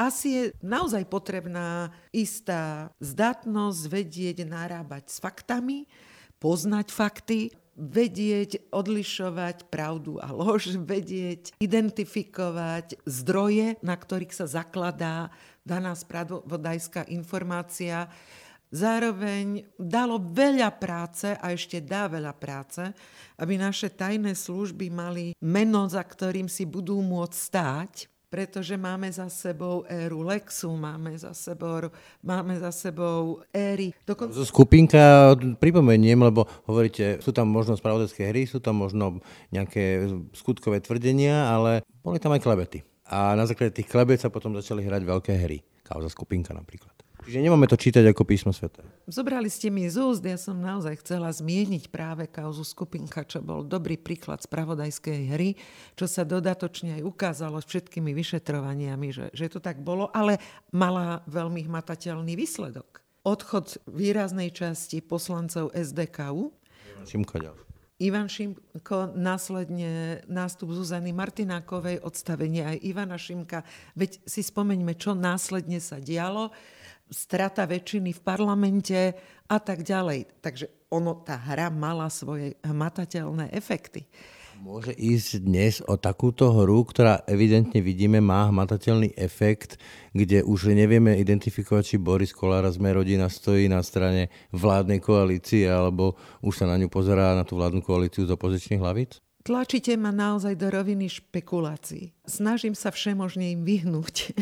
Asi 0.00 0.28
je 0.32 0.44
naozaj 0.64 1.04
potrebná 1.12 1.92
istá 2.08 2.88
zdatnosť 3.04 3.82
vedieť 3.90 4.36
narábať 4.48 5.12
s 5.12 5.20
faktami, 5.20 5.84
poznať 6.40 6.88
fakty, 6.88 7.52
vedieť 7.76 8.72
odlišovať 8.72 9.68
pravdu 9.68 10.16
a 10.20 10.32
lož, 10.32 10.72
vedieť 10.92 11.52
identifikovať 11.60 12.96
zdroje, 13.04 13.76
na 13.84 13.92
ktorých 13.92 14.32
sa 14.32 14.48
zakladá 14.48 15.28
daná 15.68 15.92
spravodajská 15.92 17.04
informácia, 17.12 18.08
Zároveň 18.70 19.66
dalo 19.74 20.22
veľa 20.22 20.70
práce 20.78 21.34
a 21.34 21.50
ešte 21.50 21.82
dá 21.82 22.06
veľa 22.06 22.30
práce, 22.38 22.86
aby 23.42 23.58
naše 23.58 23.90
tajné 23.90 24.38
služby 24.38 24.86
mali 24.94 25.34
meno, 25.42 25.90
za 25.90 26.06
ktorým 26.06 26.46
si 26.46 26.70
budú 26.70 27.02
môcť 27.02 27.34
stáť, 27.34 27.92
pretože 28.30 28.78
máme 28.78 29.10
za 29.10 29.26
sebou 29.26 29.82
éru 29.90 30.22
Lexu, 30.22 30.70
máme 30.70 31.18
za 31.18 31.34
sebou, 31.34 31.90
máme 32.22 32.62
za 32.62 32.70
sebou 32.70 33.42
éry. 33.50 33.90
Dokonca... 34.06 34.46
Skupinka, 34.46 35.34
pripomeniem, 35.58 36.22
lebo 36.22 36.46
hovoríte, 36.70 37.18
sú 37.18 37.34
tam 37.34 37.50
možno 37.50 37.74
spravodajské 37.74 38.30
hry, 38.30 38.46
sú 38.46 38.62
tam 38.62 38.78
možno 38.78 39.18
nejaké 39.50 40.06
skutkové 40.30 40.78
tvrdenia, 40.78 41.50
ale 41.50 41.82
boli 42.06 42.22
tam 42.22 42.30
aj 42.30 42.46
klebety. 42.46 42.86
A 43.10 43.34
na 43.34 43.50
základe 43.50 43.74
tých 43.74 43.90
klebet 43.90 44.22
sa 44.22 44.30
potom 44.30 44.54
začali 44.54 44.86
hrať 44.86 45.02
veľké 45.02 45.34
hry. 45.34 45.58
Kauza 45.82 46.06
skupinka 46.06 46.54
napríklad. 46.54 46.94
Čiže 47.30 47.46
nemáme 47.46 47.70
to 47.70 47.78
čítať 47.78 48.10
ako 48.10 48.26
písmo 48.26 48.50
sveta. 48.50 48.82
Zobrali 49.06 49.46
ste 49.46 49.70
mi 49.70 49.86
z 49.86 50.02
úst, 50.02 50.18
ja 50.18 50.34
som 50.34 50.58
naozaj 50.58 50.98
chcela 50.98 51.30
zmieniť 51.30 51.86
práve 51.86 52.26
kauzu 52.26 52.66
skupinka, 52.66 53.22
čo 53.22 53.38
bol 53.38 53.62
dobrý 53.62 53.94
príklad 53.94 54.42
spravodajskej 54.42 55.30
hry, 55.30 55.54
čo 55.94 56.10
sa 56.10 56.26
dodatočne 56.26 56.98
aj 56.98 57.06
ukázalo 57.06 57.62
s 57.62 57.70
všetkými 57.70 58.10
vyšetrovaniami, 58.10 59.14
že, 59.14 59.26
že 59.30 59.46
to 59.46 59.62
tak 59.62 59.78
bolo, 59.78 60.10
ale 60.10 60.42
mala 60.74 61.22
veľmi 61.30 61.70
hmatateľný 61.70 62.34
výsledok. 62.34 62.98
Odchod 63.22 63.78
výraznej 63.86 64.50
časti 64.50 64.98
poslancov 64.98 65.70
SDKU. 65.70 66.50
Šimko 67.06 67.38
ďalej. 67.38 67.62
Ivan 68.00 68.26
Šimko, 68.26 69.14
následne 69.14 70.24
nástup 70.26 70.74
Zuzany 70.74 71.14
Martinákovej, 71.14 72.02
odstavenie 72.02 72.64
aj 72.64 72.76
Ivana 72.82 73.20
Šimka. 73.20 73.62
Veď 73.94 74.18
si 74.26 74.42
spomeňme, 74.42 74.98
čo 74.98 75.14
následne 75.14 75.78
sa 75.78 76.02
dialo 76.02 76.50
strata 77.10 77.66
väčšiny 77.66 78.14
v 78.14 78.20
parlamente 78.22 78.98
a 79.50 79.58
tak 79.58 79.82
ďalej. 79.82 80.40
Takže 80.40 80.88
ono, 80.94 81.20
tá 81.26 81.36
hra 81.36 81.68
mala 81.68 82.06
svoje 82.08 82.54
hmatateľné 82.62 83.50
efekty. 83.50 84.06
Môže 84.60 84.92
ísť 84.92 85.40
dnes 85.40 85.80
o 85.88 85.96
takúto 85.96 86.52
hru, 86.52 86.84
ktorá 86.84 87.24
evidentne 87.24 87.80
vidíme 87.80 88.20
má 88.20 88.44
hmatateľný 88.52 89.16
efekt, 89.16 89.80
kde 90.12 90.44
už 90.44 90.76
nevieme 90.76 91.16
identifikovať, 91.16 91.96
či 91.96 91.96
Boris 91.96 92.36
Kolár 92.36 92.68
z 92.68 92.76
rodina 92.76 93.32
stojí 93.32 93.72
na 93.72 93.80
strane 93.80 94.28
vládnej 94.52 95.00
koalície, 95.00 95.64
alebo 95.64 96.20
už 96.44 96.60
sa 96.60 96.68
na 96.68 96.76
ňu 96.76 96.92
pozerá 96.92 97.32
na 97.32 97.48
tú 97.48 97.56
vládnu 97.56 97.80
koalíciu 97.80 98.28
z 98.28 98.36
opozičných 98.36 98.84
hlavíc? 98.84 99.24
Tlačíte 99.40 99.96
ma 99.96 100.12
naozaj 100.12 100.52
do 100.60 100.68
roviny 100.68 101.08
špekulácií. 101.08 102.12
Snažím 102.28 102.76
sa 102.76 102.92
všemožne 102.92 103.56
im 103.56 103.64
vyhnúť. 103.64 104.36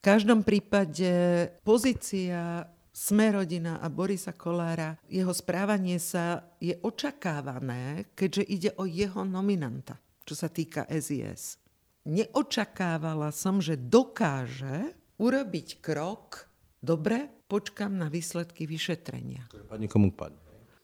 Každom 0.00 0.40
prípade 0.48 1.12
pozícia 1.60 2.64
Smerodina 2.88 3.84
a 3.84 3.92
Borisa 3.92 4.32
Kolára, 4.32 4.96
jeho 5.04 5.28
správanie 5.36 6.00
sa 6.00 6.40
je 6.56 6.72
očakávané, 6.80 8.08
keďže 8.16 8.44
ide 8.48 8.70
o 8.80 8.88
jeho 8.88 9.28
nominanta, 9.28 10.00
čo 10.24 10.32
sa 10.32 10.48
týka 10.48 10.88
SIS. 10.88 11.60
Neočakávala 12.08 13.28
som, 13.28 13.60
že 13.60 13.76
dokáže 13.76 14.96
urobiť 15.20 15.84
krok, 15.84 16.48
dobre, 16.80 17.28
počkam 17.44 18.00
na 18.00 18.08
výsledky 18.08 18.64
vyšetrenia. 18.64 19.52
Padne 19.68 19.84
komu 19.84 20.16
padne. 20.16 20.40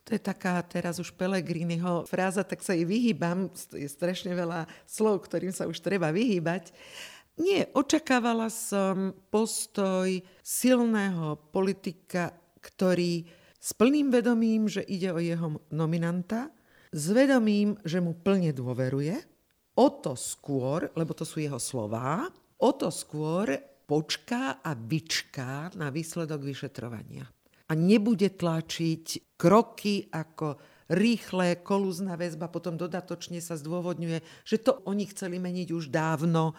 To 0.07 0.15
je 0.15 0.23
taká 0.23 0.63
teraz 0.63 1.03
už 1.03 1.11
Pelegriniho 1.19 2.07
fráza, 2.07 2.47
tak 2.47 2.63
sa 2.63 2.79
jej 2.79 2.87
vyhýbam. 2.87 3.51
Je 3.75 3.91
strašne 3.91 4.31
veľa 4.31 4.71
slov, 4.87 5.27
ktorým 5.27 5.51
sa 5.51 5.67
už 5.67 5.83
treba 5.83 6.15
vyhýbať. 6.15 6.71
Nie, 7.37 7.69
očakávala 7.77 8.49
som 8.49 9.13
postoj 9.29 10.09
silného 10.41 11.37
politika, 11.53 12.33
ktorý 12.65 13.29
s 13.61 13.77
plným 13.77 14.09
vedomím, 14.09 14.73
že 14.73 14.81
ide 14.81 15.13
o 15.13 15.21
jeho 15.21 15.61
nominanta, 15.69 16.49
s 16.89 17.05
vedomím, 17.13 17.77
že 17.85 18.01
mu 18.01 18.17
plne 18.17 18.57
dôveruje, 18.57 19.21
o 19.77 19.89
to 20.01 20.17
skôr, 20.17 20.89
lebo 20.97 21.13
to 21.13 21.29
sú 21.29 21.45
jeho 21.45 21.61
slová, 21.61 22.25
o 22.57 22.71
to 22.73 22.89
skôr 22.89 23.53
počká 23.85 24.65
a 24.65 24.73
vyčká 24.73 25.77
na 25.77 25.93
výsledok 25.93 26.41
vyšetrovania. 26.41 27.29
A 27.69 27.73
nebude 27.77 28.33
tlačiť 28.33 29.37
kroky 29.37 30.09
ako 30.09 30.57
rýchle, 30.89 31.61
kolúzna 31.67 32.15
väzba, 32.15 32.47
potom 32.49 32.79
dodatočne 32.79 33.43
sa 33.43 33.59
zdôvodňuje, 33.59 34.23
že 34.47 34.57
to 34.63 34.81
oni 34.87 35.05
chceli 35.11 35.43
meniť 35.43 35.69
už 35.75 35.91
dávno. 35.91 36.55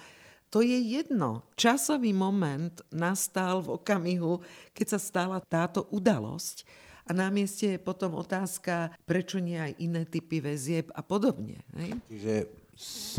To 0.52 0.64
je 0.64 0.80
jedno. 0.80 1.44
Časový 1.60 2.16
moment 2.16 2.72
nastal 2.92 3.60
v 3.60 3.76
okamihu, 3.76 4.40
keď 4.72 4.96
sa 4.96 5.00
stala 5.00 5.38
táto 5.44 5.92
udalosť. 5.92 6.64
A 7.08 7.16
na 7.16 7.32
mieste 7.32 7.76
je 7.76 7.80
potom 7.80 8.20
otázka, 8.20 8.92
prečo 9.08 9.40
nie 9.40 9.56
aj 9.56 9.80
iné 9.80 10.04
typy 10.04 10.44
väzieb 10.44 10.92
a 10.92 11.00
podobne. 11.04 11.64
Hej? 11.76 11.90
Čiže 12.12 12.34
s 12.78 13.18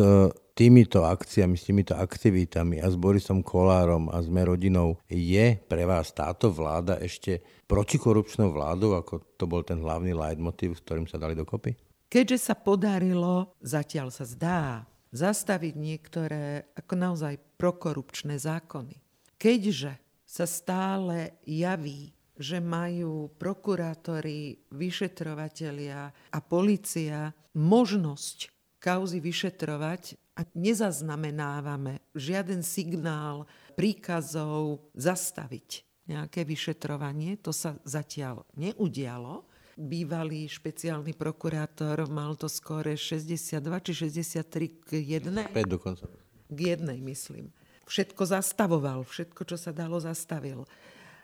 týmito 0.54 1.02
akciami, 1.02 1.56
s 1.58 1.66
týmito 1.66 1.96
aktivitami 1.98 2.78
a 2.78 2.86
s 2.86 2.94
Borisom 2.94 3.42
Kolárom 3.42 4.06
a 4.12 4.22
sme 4.22 4.46
rodinou 4.46 5.00
je 5.10 5.58
pre 5.66 5.82
vás 5.82 6.14
táto 6.14 6.52
vláda 6.52 7.00
ešte 7.02 7.42
protikorupčnou 7.66 8.54
vládou, 8.54 8.94
ako 8.94 9.24
to 9.34 9.44
bol 9.50 9.66
ten 9.66 9.82
hlavný 9.82 10.14
leitmotiv, 10.14 10.78
s 10.78 10.84
ktorým 10.86 11.10
sa 11.10 11.18
dali 11.18 11.34
dokopy? 11.34 11.74
Keďže 12.08 12.38
sa 12.40 12.54
podarilo, 12.56 13.52
zatiaľ 13.60 14.08
sa 14.14 14.24
zdá, 14.24 14.86
zastaviť 15.12 15.74
niektoré 15.74 16.68
ako 16.76 16.94
naozaj 16.94 17.34
prokorupčné 17.56 18.36
zákony. 18.36 18.96
Keďže 19.40 19.96
sa 20.28 20.44
stále 20.44 21.40
javí, 21.48 22.12
že 22.38 22.62
majú 22.62 23.34
prokurátori, 23.34 24.70
vyšetrovatelia 24.70 26.14
a 26.30 26.38
policia 26.38 27.34
možnosť 27.58 28.52
kauzy 28.78 29.18
vyšetrovať 29.18 30.14
a 30.38 30.46
nezaznamenávame 30.54 31.98
žiaden 32.14 32.62
signál 32.62 33.50
príkazov 33.74 34.86
zastaviť 34.94 35.82
nejaké 36.06 36.46
vyšetrovanie. 36.46 37.42
To 37.42 37.50
sa 37.50 37.74
zatiaľ 37.82 38.46
neudialo 38.54 39.47
bývalý 39.78 40.50
špeciálny 40.50 41.14
prokurátor 41.14 42.10
mal 42.10 42.34
to 42.34 42.50
skore 42.50 42.98
62 42.98 43.62
či 43.62 43.92
63 43.94 44.82
k 44.82 44.88
jednej. 44.98 45.46
5 45.46 45.64
dokonca. 45.70 46.10
K 46.50 46.58
jednej, 46.58 46.98
myslím. 46.98 47.54
Všetko 47.86 48.26
zastavoval, 48.26 49.06
všetko, 49.06 49.46
čo 49.46 49.56
sa 49.56 49.70
dalo, 49.70 50.02
zastavil. 50.02 50.66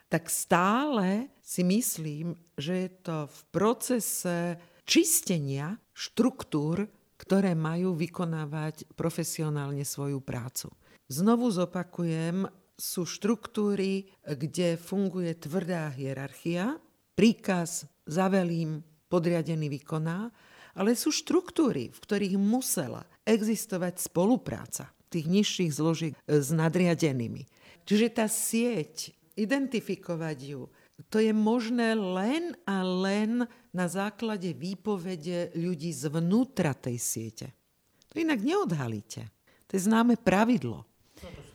Tak 0.07 0.31
stále 0.31 1.29
si 1.43 1.67
myslím, 1.67 2.39
že 2.55 2.87
je 2.87 2.91
to 3.03 3.17
v 3.27 3.39
procese 3.51 4.39
čistenia 4.87 5.77
štruktúr, 5.93 6.87
ktoré 7.19 7.59
majú 7.59 7.99
vykonávať 7.99 8.87
profesionálne 8.95 9.83
svoju 9.83 10.23
prácu. 10.23 10.71
Znovu 11.11 11.51
zopakujem, 11.53 12.49
sú 12.75 13.07
štruktúry, 13.07 14.11
kde 14.27 14.75
funguje 14.75 15.31
tvrdá 15.39 15.87
hierarchia, 15.95 16.81
príkaz 17.15 17.89
zavelím, 18.05 18.83
podriadený 19.09 19.71
vykoná, 19.81 20.29
ale 20.75 20.99
sú 20.99 21.15
štruktúry, 21.15 21.95
v 21.95 21.99
ktorých 22.03 22.35
musela 22.35 23.07
existovať 23.23 24.03
spolupráca 24.03 24.91
tých 25.07 25.31
nižších 25.31 25.71
zložiek 25.71 26.13
s 26.27 26.49
nadriadenými. 26.51 27.47
Čiže 27.87 28.07
tá 28.11 28.27
sieť, 28.27 29.15
identifikovať 29.39 30.39
ju, 30.43 30.67
to 31.11 31.19
je 31.19 31.35
možné 31.35 31.95
len 31.95 32.55
a 32.67 32.87
len 32.87 33.47
na 33.75 33.87
základe 33.91 34.55
výpovede 34.55 35.55
ľudí 35.59 35.91
zvnútra 35.91 36.71
tej 36.75 36.99
siete. 37.03 37.47
To 38.15 38.23
inak 38.23 38.39
neodhalíte. 38.39 39.27
To 39.67 39.71
je 39.75 39.81
známe 39.83 40.15
pravidlo. 40.15 40.87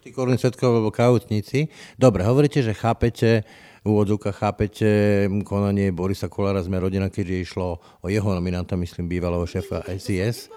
Tí 0.03 0.11
korunní 0.11 0.39
svetkovia 0.39 0.79
alebo 0.79 0.91
kautníci. 0.91 1.71
Dobre, 1.95 2.23
hovoríte, 2.23 2.59
že 2.59 2.75
chápete 2.75 3.43
úvodzovka 3.83 4.31
chápete 4.35 5.25
konanie 5.43 5.91
Borisa 5.93 6.27
Kolára 6.27 6.63
sme 6.63 6.79
rodina, 6.79 7.07
keďže 7.07 7.35
išlo 7.43 7.79
o 7.79 8.07
jeho 8.07 8.29
nominanta, 8.31 8.75
myslím, 8.75 9.07
bývalého 9.07 9.45
šéfa 9.47 9.87
SIS. 9.95 10.51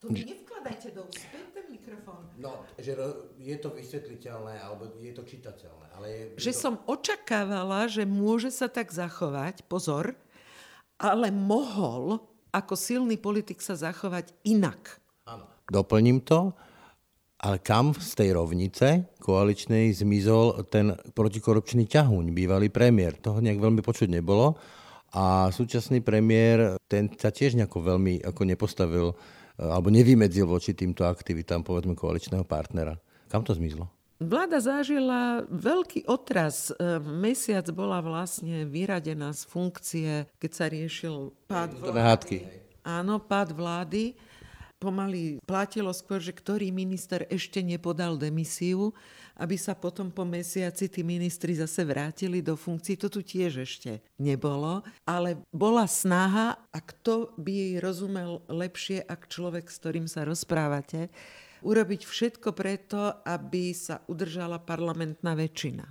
To 0.00 0.08
mi 0.08 0.24
nevkladajte 0.24 0.88
do 0.96 1.04
ten 1.12 1.66
mikrofón. 1.68 2.24
No, 2.40 2.64
že 2.80 2.96
je 3.36 3.56
to 3.60 3.68
vysvetliteľné, 3.76 4.60
alebo 4.60 4.88
je 4.96 5.12
to 5.12 5.22
čitateľné. 5.24 5.86
Ale 6.00 6.06
je, 6.08 6.22
že 6.40 6.52
to... 6.56 6.58
som 6.58 6.74
očakávala, 6.88 7.84
že 7.88 8.08
môže 8.08 8.48
sa 8.48 8.72
tak 8.72 8.88
zachovať, 8.88 9.68
pozor, 9.68 10.16
ale 10.96 11.28
mohol 11.28 12.20
ako 12.50 12.74
silný 12.74 13.16
politik 13.20 13.62
sa 13.62 13.78
zachovať 13.78 14.34
inak. 14.42 14.98
Áno. 15.28 15.46
Doplním 15.70 16.24
to. 16.24 16.56
Ale 17.40 17.56
kam 17.56 17.96
z 17.96 18.12
tej 18.20 18.36
rovnice 18.36 19.08
koaličnej 19.16 19.96
zmizol 19.96 20.68
ten 20.68 20.92
protikorupčný 21.16 21.88
ťahuň, 21.88 22.36
bývalý 22.36 22.68
premiér? 22.68 23.16
Toho 23.16 23.40
nejak 23.40 23.56
veľmi 23.56 23.80
počuť 23.80 24.12
nebolo. 24.12 24.60
A 25.16 25.48
súčasný 25.48 26.04
premiér, 26.04 26.76
ten 26.84 27.08
sa 27.16 27.32
tiež 27.32 27.56
nejako 27.56 27.80
veľmi 27.80 28.20
ako 28.22 28.42
nepostavil 28.44 29.06
e, 29.10 29.14
alebo 29.56 29.88
nevymedzil 29.88 30.46
voči 30.46 30.76
týmto 30.76 31.02
aktivitám, 31.02 31.64
povedzme, 31.64 31.96
koaličného 31.96 32.44
partnera. 32.44 33.00
Kam 33.26 33.42
to 33.42 33.56
zmizlo? 33.56 33.88
Vláda 34.20 34.60
zažila 34.60 35.48
veľký 35.48 36.06
otras. 36.12 36.70
E, 36.76 37.00
mesiac 37.00 37.64
bola 37.72 38.04
vlastne 38.04 38.68
vyradená 38.68 39.32
z 39.32 39.42
funkcie, 39.48 40.10
keď 40.36 40.50
sa 40.52 40.68
riešil 40.68 41.32
pád 41.48 41.72
vlády. 41.72 42.44
Áno, 42.84 43.16
pád 43.18 43.56
vlády 43.56 44.12
pomaly 44.80 45.36
platilo 45.44 45.92
skôr, 45.92 46.18
že 46.18 46.32
ktorý 46.32 46.72
minister 46.72 47.28
ešte 47.28 47.60
nepodal 47.60 48.16
demisiu, 48.16 48.96
aby 49.36 49.60
sa 49.60 49.76
potom 49.76 50.08
po 50.08 50.24
mesiaci 50.24 50.88
tí 50.88 51.04
ministri 51.04 51.52
zase 51.52 51.84
vrátili 51.84 52.40
do 52.40 52.56
funkcií. 52.56 52.96
To 53.04 53.12
tu 53.12 53.20
tiež 53.20 53.62
ešte 53.62 54.00
nebolo, 54.16 54.80
ale 55.04 55.44
bola 55.52 55.84
snaha, 55.84 56.56
a 56.72 56.78
kto 56.80 57.36
by 57.36 57.52
jej 57.52 57.74
rozumel 57.78 58.40
lepšie, 58.48 59.04
ak 59.04 59.28
človek, 59.28 59.68
s 59.68 59.76
ktorým 59.76 60.08
sa 60.08 60.24
rozprávate, 60.24 61.12
urobiť 61.60 62.08
všetko 62.08 62.56
preto, 62.56 63.20
aby 63.24 63.76
sa 63.76 64.00
udržala 64.08 64.64
parlamentná 64.64 65.36
väčšina. 65.36 65.84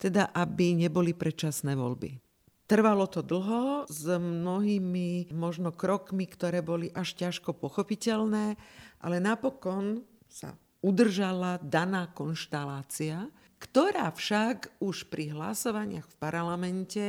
Teda, 0.00 0.32
aby 0.32 0.72
neboli 0.86 1.12
predčasné 1.12 1.76
voľby. 1.76 2.29
Trvalo 2.70 3.10
to 3.10 3.26
dlho 3.26 3.90
s 3.90 4.06
mnohými 4.06 5.34
možno 5.34 5.74
krokmi, 5.74 6.22
ktoré 6.22 6.62
boli 6.62 6.86
až 6.94 7.18
ťažko 7.18 7.58
pochopiteľné, 7.58 8.54
ale 9.02 9.16
napokon 9.18 10.06
sa 10.30 10.54
udržala 10.78 11.58
daná 11.66 12.06
konštalácia, 12.14 13.26
ktorá 13.58 14.14
však 14.14 14.78
už 14.78 15.10
pri 15.10 15.34
hlasovaniach 15.34 16.06
v 16.06 16.16
parlamente 16.22 17.04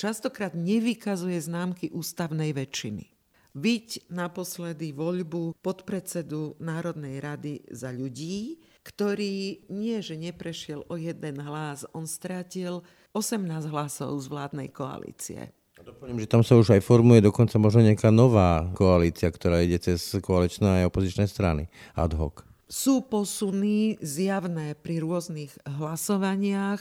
častokrát 0.00 0.56
nevykazuje 0.56 1.36
známky 1.44 1.92
ústavnej 1.92 2.56
väčšiny. 2.56 3.12
Byť 3.52 4.08
naposledy 4.08 4.96
voľbu 4.96 5.60
podpredsedu 5.60 6.56
Národnej 6.56 7.20
rady 7.20 7.60
za 7.68 7.92
ľudí, 7.92 8.56
ktorý 8.80 9.68
nie, 9.68 10.00
že 10.00 10.16
neprešiel 10.16 10.88
o 10.88 10.96
jeden 10.96 11.36
hlas, 11.36 11.84
on 11.92 12.08
strátil 12.08 12.80
18 13.12 13.68
hlasov 13.68 14.16
z 14.24 14.26
vládnej 14.32 14.68
koalície. 14.72 15.52
Doplním, 15.82 16.22
že 16.22 16.30
tam 16.30 16.46
sa 16.46 16.54
už 16.54 16.78
aj 16.78 16.82
formuje 16.86 17.18
dokonca 17.18 17.58
možno 17.58 17.82
nejaká 17.82 18.14
nová 18.14 18.70
koalícia, 18.78 19.26
ktorá 19.28 19.60
ide 19.66 19.82
cez 19.82 20.14
koaličné 20.22 20.82
aj 20.82 20.88
opozičné 20.88 21.26
strany 21.26 21.66
ad 21.98 22.14
hoc. 22.14 22.46
Sú 22.70 23.02
posuny 23.04 23.98
zjavné 23.98 24.78
pri 24.78 25.02
rôznych 25.02 25.52
hlasovaniach. 25.66 26.80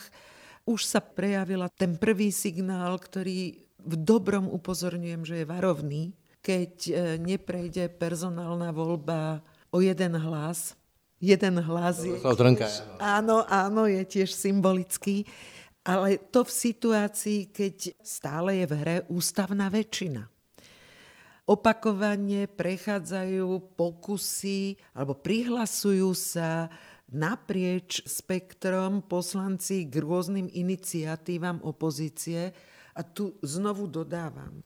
Už 0.70 0.86
sa 0.86 1.02
prejavila 1.02 1.68
ten 1.74 1.98
prvý 1.98 2.30
signál, 2.30 2.96
ktorý 3.02 3.58
v 3.82 3.96
dobrom 3.98 4.46
upozorňujem, 4.54 5.26
že 5.26 5.36
je 5.42 5.50
varovný, 5.50 6.14
keď 6.46 6.74
e, 6.88 6.92
neprejde 7.18 7.90
personálna 7.98 8.70
voľba 8.70 9.42
o 9.74 9.82
jeden 9.82 10.14
hlas. 10.14 10.78
Jeden 11.18 11.58
hlas 11.58 12.06
je... 12.06 12.18
Áno, 13.02 13.46
áno, 13.50 13.90
je 13.90 14.02
tiež 14.06 14.30
symbolický. 14.30 15.26
Ale 15.82 16.22
to 16.30 16.46
v 16.46 16.52
situácii, 16.54 17.40
keď 17.50 17.98
stále 18.06 18.62
je 18.62 18.66
v 18.70 18.74
hre 18.78 18.98
ústavná 19.10 19.66
väčšina. 19.74 20.30
Opakovane 21.50 22.46
prechádzajú 22.46 23.74
pokusy 23.74 24.78
alebo 24.94 25.18
prihlasujú 25.18 26.14
sa 26.14 26.70
naprieč 27.12 28.06
spektrom 28.06 29.04
poslanci 29.04 29.90
k 29.90 29.94
rôznym 30.00 30.48
iniciatívam 30.48 31.60
opozície. 31.66 32.54
A 32.94 33.02
tu 33.02 33.36
znovu 33.42 33.90
dodávam, 33.90 34.62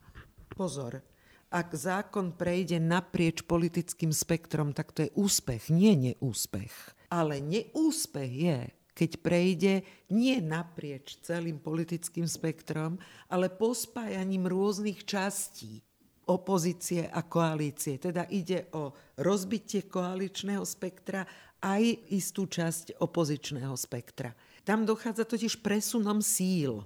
pozor, 0.52 1.00
ak 1.48 1.72
zákon 1.72 2.36
prejde 2.36 2.82
naprieč 2.82 3.46
politickým 3.46 4.12
spektrom, 4.12 4.76
tak 4.76 4.92
to 4.92 5.08
je 5.08 5.14
úspech, 5.16 5.72
nie 5.72 5.96
neúspech. 5.96 6.74
Ale 7.08 7.40
neúspech 7.40 8.32
je, 8.34 8.60
keď 8.96 9.12
prejde 9.20 9.74
nie 10.16 10.40
naprieč 10.40 11.20
celým 11.20 11.60
politickým 11.60 12.26
spektrom, 12.26 12.96
ale 13.28 13.52
pospájaním 13.52 14.48
rôznych 14.48 15.04
častí 15.04 15.84
opozície 16.26 17.06
a 17.06 17.22
koalície. 17.22 18.02
Teda 18.02 18.26
ide 18.32 18.72
o 18.74 18.96
rozbitie 19.22 19.86
koaličného 19.86 20.64
spektra 20.66 21.28
aj 21.62 21.84
istú 22.16 22.50
časť 22.50 22.98
opozičného 22.98 23.76
spektra. 23.78 24.34
Tam 24.66 24.88
dochádza 24.88 25.30
totiž 25.30 25.62
presunom 25.62 26.26
síl. 26.26 26.82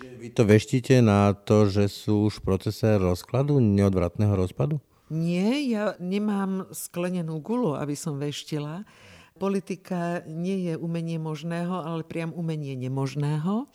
Vy 0.00 0.32
to 0.32 0.48
veštíte 0.48 1.04
na 1.04 1.36
to, 1.36 1.68
že 1.68 1.92
sú 1.92 2.32
už 2.32 2.40
v 2.40 2.46
procese 2.46 2.96
rozkladu, 2.96 3.60
neodvratného 3.60 4.32
rozpadu? 4.32 4.80
Nie, 5.10 5.60
ja 5.66 5.98
nemám 5.98 6.70
sklenenú 6.70 7.42
gulu, 7.42 7.76
aby 7.76 7.98
som 7.98 8.16
veštila. 8.16 8.86
Politika 9.40 10.20
nie 10.28 10.68
je 10.68 10.74
umenie 10.76 11.16
možného, 11.16 11.80
ale 11.80 12.04
priam 12.04 12.36
umenie 12.36 12.76
nemožného. 12.76 13.72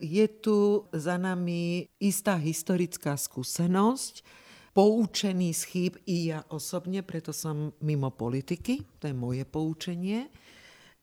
Je 0.00 0.24
tu 0.24 0.88
za 0.88 1.20
nami 1.20 1.92
istá 2.00 2.40
historická 2.40 3.12
skúsenosť, 3.20 4.24
poučený 4.72 5.52
z 5.52 5.62
chýb 5.68 5.92
i 6.08 6.32
ja 6.32 6.48
osobne, 6.48 7.04
preto 7.04 7.36
som 7.36 7.76
mimo 7.84 8.08
politiky, 8.08 8.80
to 8.96 9.08
je 9.08 9.16
moje 9.16 9.44
poučenie, 9.44 10.32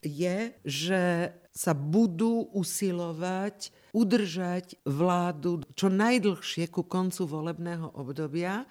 je, 0.02 0.58
že 0.66 1.30
sa 1.54 1.78
budú 1.78 2.50
usilovať 2.50 3.70
udržať 3.94 4.82
vládu 4.90 5.62
čo 5.78 5.94
najdlhšie 5.94 6.66
ku 6.74 6.82
koncu 6.82 7.30
volebného 7.30 7.94
obdobia, 7.94 8.66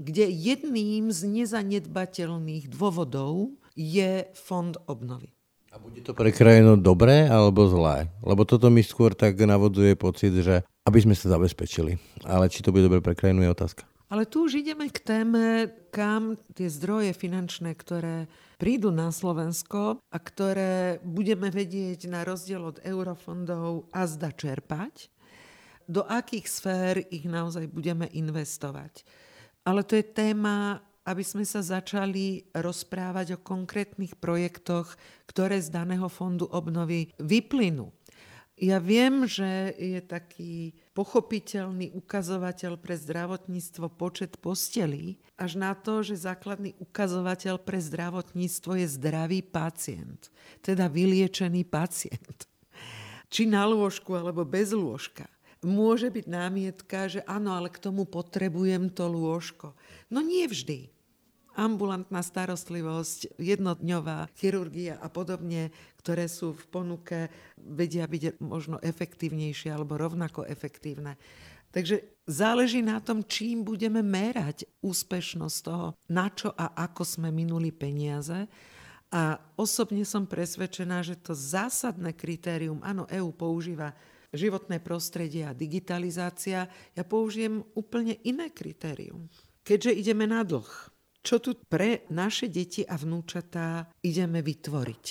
kde 0.00 0.28
jedným 0.28 1.12
z 1.12 1.44
nezanedbateľných 1.44 2.72
dôvodov 2.72 3.52
je 3.76 4.24
fond 4.32 4.72
obnovy. 4.88 5.36
A 5.70 5.76
bude 5.76 6.00
to 6.00 6.16
pre 6.16 6.32
krajinu 6.32 6.80
dobré 6.80 7.28
alebo 7.28 7.68
zlé? 7.68 8.08
Lebo 8.24 8.48
toto 8.48 8.72
mi 8.72 8.80
skôr 8.80 9.12
tak 9.12 9.36
navodzuje 9.36 9.92
pocit, 9.92 10.32
že 10.32 10.64
aby 10.88 10.98
sme 11.04 11.12
sa 11.12 11.28
zabezpečili. 11.36 12.00
Ale 12.24 12.48
či 12.48 12.64
to 12.64 12.72
bude 12.72 12.88
dobré 12.88 13.04
pre 13.04 13.12
krajinu 13.12 13.44
je 13.44 13.52
otázka. 13.52 13.84
Ale 14.06 14.22
tu 14.22 14.46
už 14.46 14.62
ideme 14.62 14.86
k 14.86 15.02
téme, 15.02 15.66
kam 15.90 16.38
tie 16.54 16.70
zdroje 16.70 17.10
finančné, 17.10 17.74
ktoré 17.74 18.30
prídu 18.54 18.94
na 18.94 19.10
Slovensko 19.10 19.98
a 19.98 20.16
ktoré 20.22 21.02
budeme 21.02 21.50
vedieť 21.50 22.06
na 22.06 22.22
rozdiel 22.22 22.70
od 22.70 22.78
eurofondov 22.86 23.90
a 23.90 24.06
zda 24.06 24.30
čerpať, 24.30 25.10
do 25.90 26.06
akých 26.06 26.46
sfér 26.46 26.94
ich 27.10 27.26
naozaj 27.26 27.66
budeme 27.66 28.06
investovať. 28.14 29.02
Ale 29.66 29.82
to 29.82 29.98
je 29.98 30.06
téma, 30.06 30.78
aby 31.06 31.22
sme 31.22 31.46
sa 31.46 31.62
začali 31.62 32.50
rozprávať 32.50 33.38
o 33.38 33.42
konkrétnych 33.42 34.18
projektoch, 34.18 34.98
ktoré 35.30 35.62
z 35.62 35.70
daného 35.70 36.10
fondu 36.10 36.50
obnovy 36.50 37.14
vyplynú. 37.22 37.94
Ja 38.56 38.80
viem, 38.80 39.28
že 39.28 39.76
je 39.76 40.00
taký 40.00 40.72
pochopiteľný 40.96 41.92
ukazovateľ 41.92 42.80
pre 42.80 42.96
zdravotníctvo 42.96 43.92
počet 43.92 44.40
postelí, 44.40 45.20
až 45.36 45.60
na 45.60 45.76
to, 45.76 46.00
že 46.00 46.24
základný 46.24 46.72
ukazovateľ 46.80 47.60
pre 47.60 47.76
zdravotníctvo 47.84 48.80
je 48.80 48.86
zdravý 48.88 49.44
pacient, 49.44 50.32
teda 50.64 50.88
vyliečený 50.88 51.68
pacient. 51.68 52.48
Či 53.28 53.44
na 53.44 53.68
lôžku 53.68 54.16
alebo 54.16 54.48
bez 54.48 54.72
lôžka. 54.72 55.28
Môže 55.60 56.08
byť 56.08 56.24
námietka, 56.24 57.12
že 57.12 57.20
áno, 57.28 57.52
ale 57.52 57.68
k 57.68 57.76
tomu 57.76 58.08
potrebujem 58.08 58.88
to 58.88 59.04
lôžko. 59.04 59.76
No 60.08 60.24
nie 60.24 60.48
vždy 60.48 60.95
ambulantná 61.56 62.20
starostlivosť, 62.20 63.40
jednodňová 63.40 64.28
chirurgia 64.36 65.00
a 65.00 65.08
podobne, 65.08 65.72
ktoré 66.04 66.28
sú 66.28 66.52
v 66.52 66.64
ponuke, 66.68 67.18
vedia 67.56 68.06
byť 68.06 68.38
možno 68.44 68.76
efektívnejšie 68.84 69.72
alebo 69.72 69.98
rovnako 69.98 70.44
efektívne. 70.46 71.18
Takže 71.74 72.24
záleží 72.24 72.80
na 72.80 73.02
tom, 73.02 73.26
čím 73.26 73.66
budeme 73.66 74.00
merať 74.00 74.64
úspešnosť 74.80 75.58
toho, 75.60 75.92
na 76.08 76.30
čo 76.30 76.54
a 76.54 76.72
ako 76.88 77.02
sme 77.04 77.28
minuli 77.34 77.68
peniaze. 77.74 78.48
A 79.12 79.38
osobne 79.60 80.02
som 80.08 80.24
presvedčená, 80.24 81.04
že 81.04 81.20
to 81.20 81.36
zásadné 81.36 82.16
kritérium, 82.16 82.80
áno, 82.80 83.04
EÚ 83.06 83.34
používa 83.34 83.92
životné 84.34 84.82
prostredie 84.82 85.46
a 85.46 85.56
digitalizácia, 85.56 86.66
ja 86.96 87.04
použijem 87.06 87.62
úplne 87.76 88.18
iné 88.26 88.50
kritérium. 88.50 89.30
Keďže 89.66 89.92
ideme 89.98 90.26
na 90.30 90.46
dlh, 90.46 90.95
čo 91.26 91.42
tu 91.42 91.58
pre 91.66 92.06
naše 92.14 92.46
deti 92.46 92.86
a 92.86 92.94
vnúčatá 92.94 93.90
ideme 94.06 94.46
vytvoriť. 94.46 95.04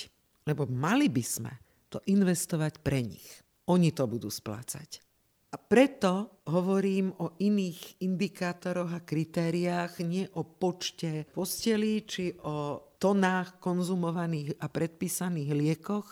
Lebo 0.48 0.64
mali 0.64 1.12
by 1.12 1.24
sme 1.24 1.52
to 1.92 2.00
investovať 2.08 2.80
pre 2.80 3.04
nich. 3.04 3.44
Oni 3.68 3.92
to 3.92 4.08
budú 4.08 4.32
splácať. 4.32 5.04
A 5.52 5.60
preto 5.60 6.42
hovorím 6.48 7.12
o 7.20 7.36
iných 7.36 8.00
indikátoroch 8.02 8.96
a 8.96 9.04
kritériách, 9.04 10.00
nie 10.02 10.24
o 10.36 10.42
počte 10.42 11.28
postelí 11.30 12.02
či 12.08 12.32
o 12.44 12.80
tonách 12.96 13.60
konzumovaných 13.60 14.56
a 14.58 14.66
predpísaných 14.72 15.50
liekoch, 15.52 16.08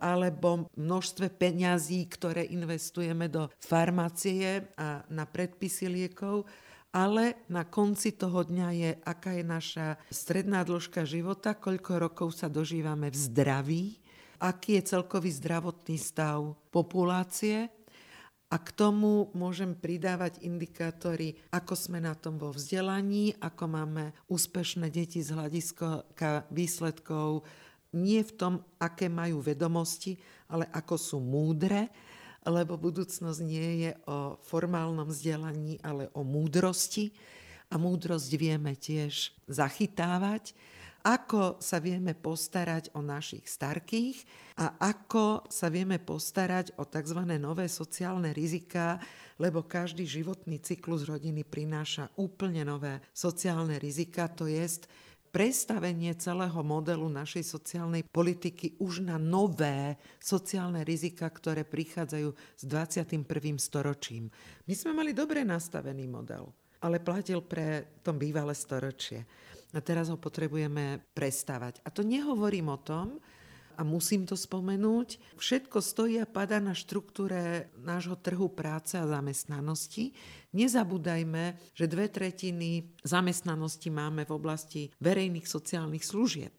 alebo 0.00 0.70
množstve 0.80 1.28
peňazí, 1.28 2.08
ktoré 2.08 2.48
investujeme 2.48 3.28
do 3.28 3.52
farmácie 3.60 4.72
a 4.80 5.04
na 5.12 5.28
predpisy 5.28 5.92
liekov, 5.92 6.48
ale 6.90 7.46
na 7.46 7.62
konci 7.62 8.14
toho 8.14 8.42
dňa 8.42 8.68
je, 8.74 8.90
aká 9.06 9.38
je 9.38 9.44
naša 9.46 9.88
stredná 10.10 10.66
dĺžka 10.66 11.06
života, 11.06 11.54
koľko 11.54 12.02
rokov 12.02 12.34
sa 12.34 12.50
dožívame 12.50 13.10
v 13.10 13.16
zdraví, 13.16 13.84
aký 14.42 14.82
je 14.82 14.98
celkový 14.98 15.30
zdravotný 15.30 15.96
stav 16.00 16.58
populácie 16.74 17.70
a 18.50 18.56
k 18.58 18.68
tomu 18.74 19.30
môžem 19.38 19.78
pridávať 19.78 20.42
indikátory, 20.42 21.38
ako 21.54 21.74
sme 21.78 22.02
na 22.02 22.18
tom 22.18 22.34
vo 22.34 22.50
vzdelaní, 22.50 23.38
ako 23.38 23.64
máme 23.70 24.10
úspešné 24.26 24.90
deti 24.90 25.22
z 25.22 25.38
hľadiska 25.38 26.50
výsledkov 26.50 27.46
nie 27.94 28.22
v 28.22 28.32
tom, 28.38 28.54
aké 28.78 29.10
majú 29.10 29.42
vedomosti, 29.42 30.14
ale 30.50 30.66
ako 30.70 30.94
sú 30.94 31.18
múdre 31.18 31.90
lebo 32.48 32.80
budúcnosť 32.80 33.40
nie 33.44 33.88
je 33.88 33.92
o 34.08 34.40
formálnom 34.40 35.08
vzdelaní, 35.08 35.76
ale 35.84 36.08
o 36.16 36.24
múdrosti. 36.24 37.12
A 37.70 37.78
múdrosť 37.78 38.30
vieme 38.34 38.74
tiež 38.74 39.30
zachytávať, 39.46 40.58
ako 41.00 41.56
sa 41.62 41.80
vieme 41.80 42.12
postarať 42.12 42.92
o 42.92 43.00
našich 43.00 43.48
starkých 43.48 44.20
a 44.60 44.76
ako 44.84 45.48
sa 45.48 45.72
vieme 45.72 45.96
postarať 45.96 46.76
o 46.76 46.84
tzv. 46.84 47.24
nové 47.40 47.70
sociálne 47.72 48.36
riziká, 48.36 49.00
lebo 49.40 49.64
každý 49.64 50.04
životný 50.04 50.60
cyklus 50.60 51.08
rodiny 51.08 51.46
prináša 51.46 52.12
úplne 52.20 52.66
nové 52.68 53.00
sociálne 53.16 53.80
rizika, 53.80 54.28
to 54.28 54.44
jest 54.44 54.90
prestavenie 55.30 56.12
celého 56.18 56.60
modelu 56.66 57.06
našej 57.06 57.46
sociálnej 57.46 58.02
politiky 58.02 58.74
už 58.82 59.06
na 59.06 59.16
nové 59.16 59.94
sociálne 60.18 60.82
rizika, 60.82 61.30
ktoré 61.30 61.62
prichádzajú 61.62 62.28
s 62.34 62.62
21. 62.66 63.24
storočím. 63.56 64.26
My 64.66 64.74
sme 64.74 64.92
mali 64.92 65.14
dobre 65.14 65.46
nastavený 65.46 66.10
model, 66.10 66.50
ale 66.82 66.98
platil 66.98 67.46
pre 67.46 67.98
tom 68.02 68.18
bývalé 68.18 68.52
storočie. 68.52 69.22
A 69.70 69.78
teraz 69.78 70.10
ho 70.10 70.18
potrebujeme 70.18 70.98
prestávať. 71.14 71.78
A 71.86 71.94
to 71.94 72.02
nehovorím 72.02 72.74
o 72.74 72.82
tom, 72.82 73.22
a 73.80 73.82
musím 73.82 74.28
to 74.28 74.36
spomenúť, 74.36 75.40
všetko 75.40 75.80
stojí 75.80 76.20
a 76.20 76.28
pada 76.28 76.60
na 76.60 76.76
štruktúre 76.76 77.72
nášho 77.80 78.12
trhu 78.20 78.52
práce 78.52 79.00
a 79.00 79.08
zamestnanosti. 79.08 80.12
Nezabúdajme, 80.52 81.72
že 81.72 81.88
dve 81.88 82.12
tretiny 82.12 82.92
zamestnanosti 83.00 83.88
máme 83.88 84.28
v 84.28 84.36
oblasti 84.36 84.82
verejných 85.00 85.48
sociálnych 85.48 86.04
služieb. 86.04 86.52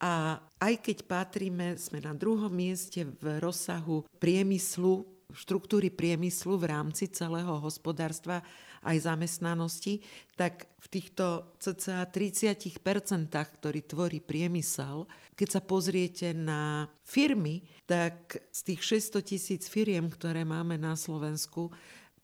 A 0.00 0.40
aj 0.64 0.74
keď 0.80 1.04
patríme, 1.04 1.76
sme 1.76 2.00
na 2.00 2.16
druhom 2.16 2.48
mieste 2.48 3.04
v 3.04 3.36
rozsahu 3.36 4.08
priemyslu, 4.16 5.04
štruktúry 5.36 5.92
priemyslu 5.92 6.56
v 6.56 6.72
rámci 6.72 7.12
celého 7.12 7.60
hospodárstva 7.60 8.40
aj 8.80 8.96
zamestnanosti, 9.04 10.00
tak 10.36 10.64
v 10.80 10.86
týchto 10.88 11.52
cca 11.60 12.08
30%, 12.08 12.80
ktorí 13.28 13.80
tvorí 13.84 14.18
priemysel, 14.24 15.04
keď 15.36 15.48
sa 15.48 15.60
pozriete 15.60 16.32
na 16.32 16.88
firmy, 17.04 17.60
tak 17.84 18.40
z 18.48 18.60
tých 18.72 18.80
600 19.12 19.20
tisíc 19.20 19.62
firiem, 19.68 20.08
ktoré 20.08 20.48
máme 20.48 20.80
na 20.80 20.96
Slovensku, 20.96 21.68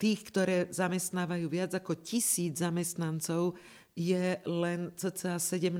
tých, 0.01 0.29
ktoré 0.29 0.69
zamestnávajú 0.73 1.47
viac 1.49 1.73
ako 1.77 2.01
tisíc 2.01 2.61
zamestnancov, 2.61 3.57
je 3.97 4.37
len 4.45 4.93
cca 4.93 5.41
17% 5.41 5.73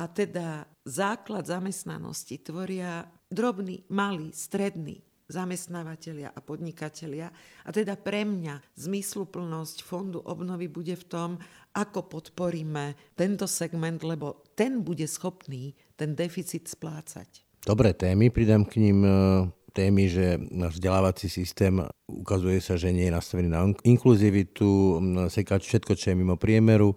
A 0.00 0.04
teda 0.08 0.64
základ 0.88 1.44
zamestnanosti 1.44 2.40
tvoria 2.40 3.04
drobný, 3.28 3.84
malý, 3.92 4.32
stredný 4.32 5.04
zamestnávateľia 5.28 6.32
a 6.32 6.40
podnikatelia. 6.40 7.28
A 7.64 7.70
teda 7.70 8.00
pre 8.00 8.24
mňa 8.24 8.64
zmysluplnosť 8.80 9.84
fondu 9.84 10.24
obnovy 10.24 10.66
bude 10.72 10.96
v 10.96 11.04
tom, 11.04 11.30
ako 11.76 12.08
podporíme 12.08 12.96
tento 13.14 13.44
segment, 13.44 14.00
lebo 14.02 14.42
ten 14.56 14.80
bude 14.80 15.04
schopný 15.04 15.76
ten 15.94 16.16
deficit 16.16 16.66
splácať. 16.66 17.44
Dobré 17.62 17.92
témy, 17.92 18.32
pridám 18.32 18.64
k 18.64 18.80
ním 18.80 19.04
e, 19.04 19.10
témy, 19.72 20.08
že 20.08 20.40
náš 20.50 20.80
vzdelávací 20.80 21.28
systém 21.28 21.84
ukazuje 22.08 22.58
sa, 22.58 22.74
že 22.74 22.90
nie 22.90 23.06
je 23.06 23.14
nastavený 23.14 23.48
na 23.52 23.68
inkluzivitu, 23.84 24.98
seká 25.28 25.60
všetko, 25.60 25.92
čo 25.94 26.10
je 26.10 26.18
mimo 26.18 26.34
priemeru. 26.34 26.96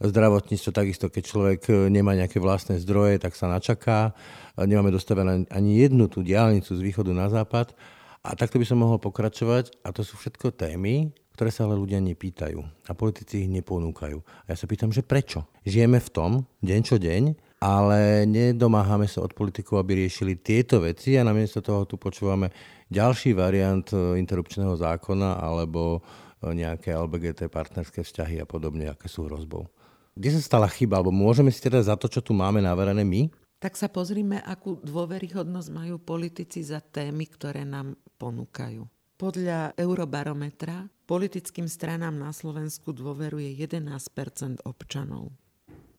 Zdravotníctvo 0.00 0.70
takisto, 0.72 1.06
keď 1.12 1.22
človek 1.28 1.60
e, 1.68 1.72
nemá 1.92 2.16
nejaké 2.16 2.40
vlastné 2.40 2.80
zdroje, 2.80 3.20
tak 3.20 3.36
sa 3.36 3.52
načaká 3.52 4.16
nemáme 4.56 4.90
dostavené 4.92 5.46
ani 5.48 5.80
jednu 5.80 6.08
tú 6.08 6.24
diálnicu 6.24 6.74
z 6.74 6.80
východu 6.80 7.12
na 7.12 7.28
západ 7.30 7.72
A 8.20 8.36
takto 8.36 8.60
by 8.60 8.68
som 8.68 8.84
mohol 8.84 9.00
pokračovať 9.00 9.80
a 9.80 9.96
to 9.96 10.04
sú 10.04 10.20
všetko 10.20 10.52
témy, 10.52 11.08
ktoré 11.32 11.48
sa 11.48 11.64
ale 11.64 11.80
ľudia 11.80 12.04
nepýtajú 12.04 12.60
a 12.60 12.92
politici 12.92 13.48
ich 13.48 13.48
neponúkajú. 13.48 14.20
A 14.44 14.46
ja 14.52 14.56
sa 14.60 14.68
pýtam, 14.68 14.92
že 14.92 15.00
prečo? 15.00 15.48
Žijeme 15.64 15.96
v 15.96 16.12
tom, 16.12 16.30
deň 16.60 16.80
čo 16.84 17.00
deň, 17.00 17.22
ale 17.64 18.28
nedomáhame 18.28 19.08
sa 19.08 19.24
od 19.24 19.32
politikov, 19.32 19.80
aby 19.80 20.04
riešili 20.04 20.36
tieto 20.36 20.84
veci 20.84 21.16
a 21.16 21.24
namiesto 21.24 21.64
toho 21.64 21.88
tu 21.88 21.96
počúvame 21.96 22.52
ďalší 22.92 23.32
variant 23.32 23.88
e, 23.96 24.20
interrupčného 24.20 24.76
zákona 24.76 25.40
alebo 25.40 26.04
e, 26.44 26.52
nejaké 26.52 26.92
LBGT 26.92 27.48
partnerské 27.48 28.04
vzťahy 28.04 28.44
a 28.44 28.44
podobne, 28.44 28.92
aké 28.92 29.08
sú 29.08 29.24
hrozbou. 29.24 29.64
Kde 30.14 30.28
sa 30.36 30.40
stala 30.42 30.66
chyba, 30.66 30.98
alebo 30.98 31.14
môžeme 31.14 31.54
si 31.54 31.62
teda 31.62 31.80
za 31.80 31.94
to, 31.94 32.10
čo 32.10 32.20
tu 32.20 32.34
máme 32.34 32.58
naverené 32.58 33.06
my? 33.06 33.30
Tak 33.60 33.76
sa 33.76 33.92
pozrime, 33.92 34.40
akú 34.40 34.80
dôveryhodnosť 34.80 35.68
majú 35.68 36.00
politici 36.00 36.64
za 36.64 36.80
témy, 36.80 37.28
ktoré 37.28 37.68
nám 37.68 37.92
ponúkajú. 38.16 38.88
Podľa 39.20 39.76
Eurobarometra 39.76 40.88
politickým 41.04 41.68
stranám 41.68 42.16
na 42.16 42.32
Slovensku 42.32 42.96
dôveruje 42.96 43.52
11% 43.52 44.64
občanov. 44.64 45.36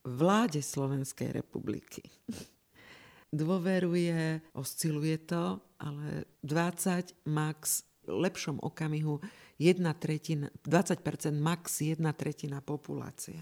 Vláde 0.01 0.65
Slovenskej 0.65 1.37
republiky 1.37 2.01
dôveruje, 3.29 4.41
osciluje 4.57 5.21
to, 5.29 5.61
ale 5.77 6.25
20 6.41 7.29
max 7.29 7.85
v 8.09 8.25
lepšom 8.25 8.57
okamihu 8.57 9.21
1 9.61 9.85
tretina, 10.01 10.49
20% 10.65 11.37
max 11.37 11.85
1 11.85 12.01
tretina 12.17 12.57
populácie. 12.65 13.37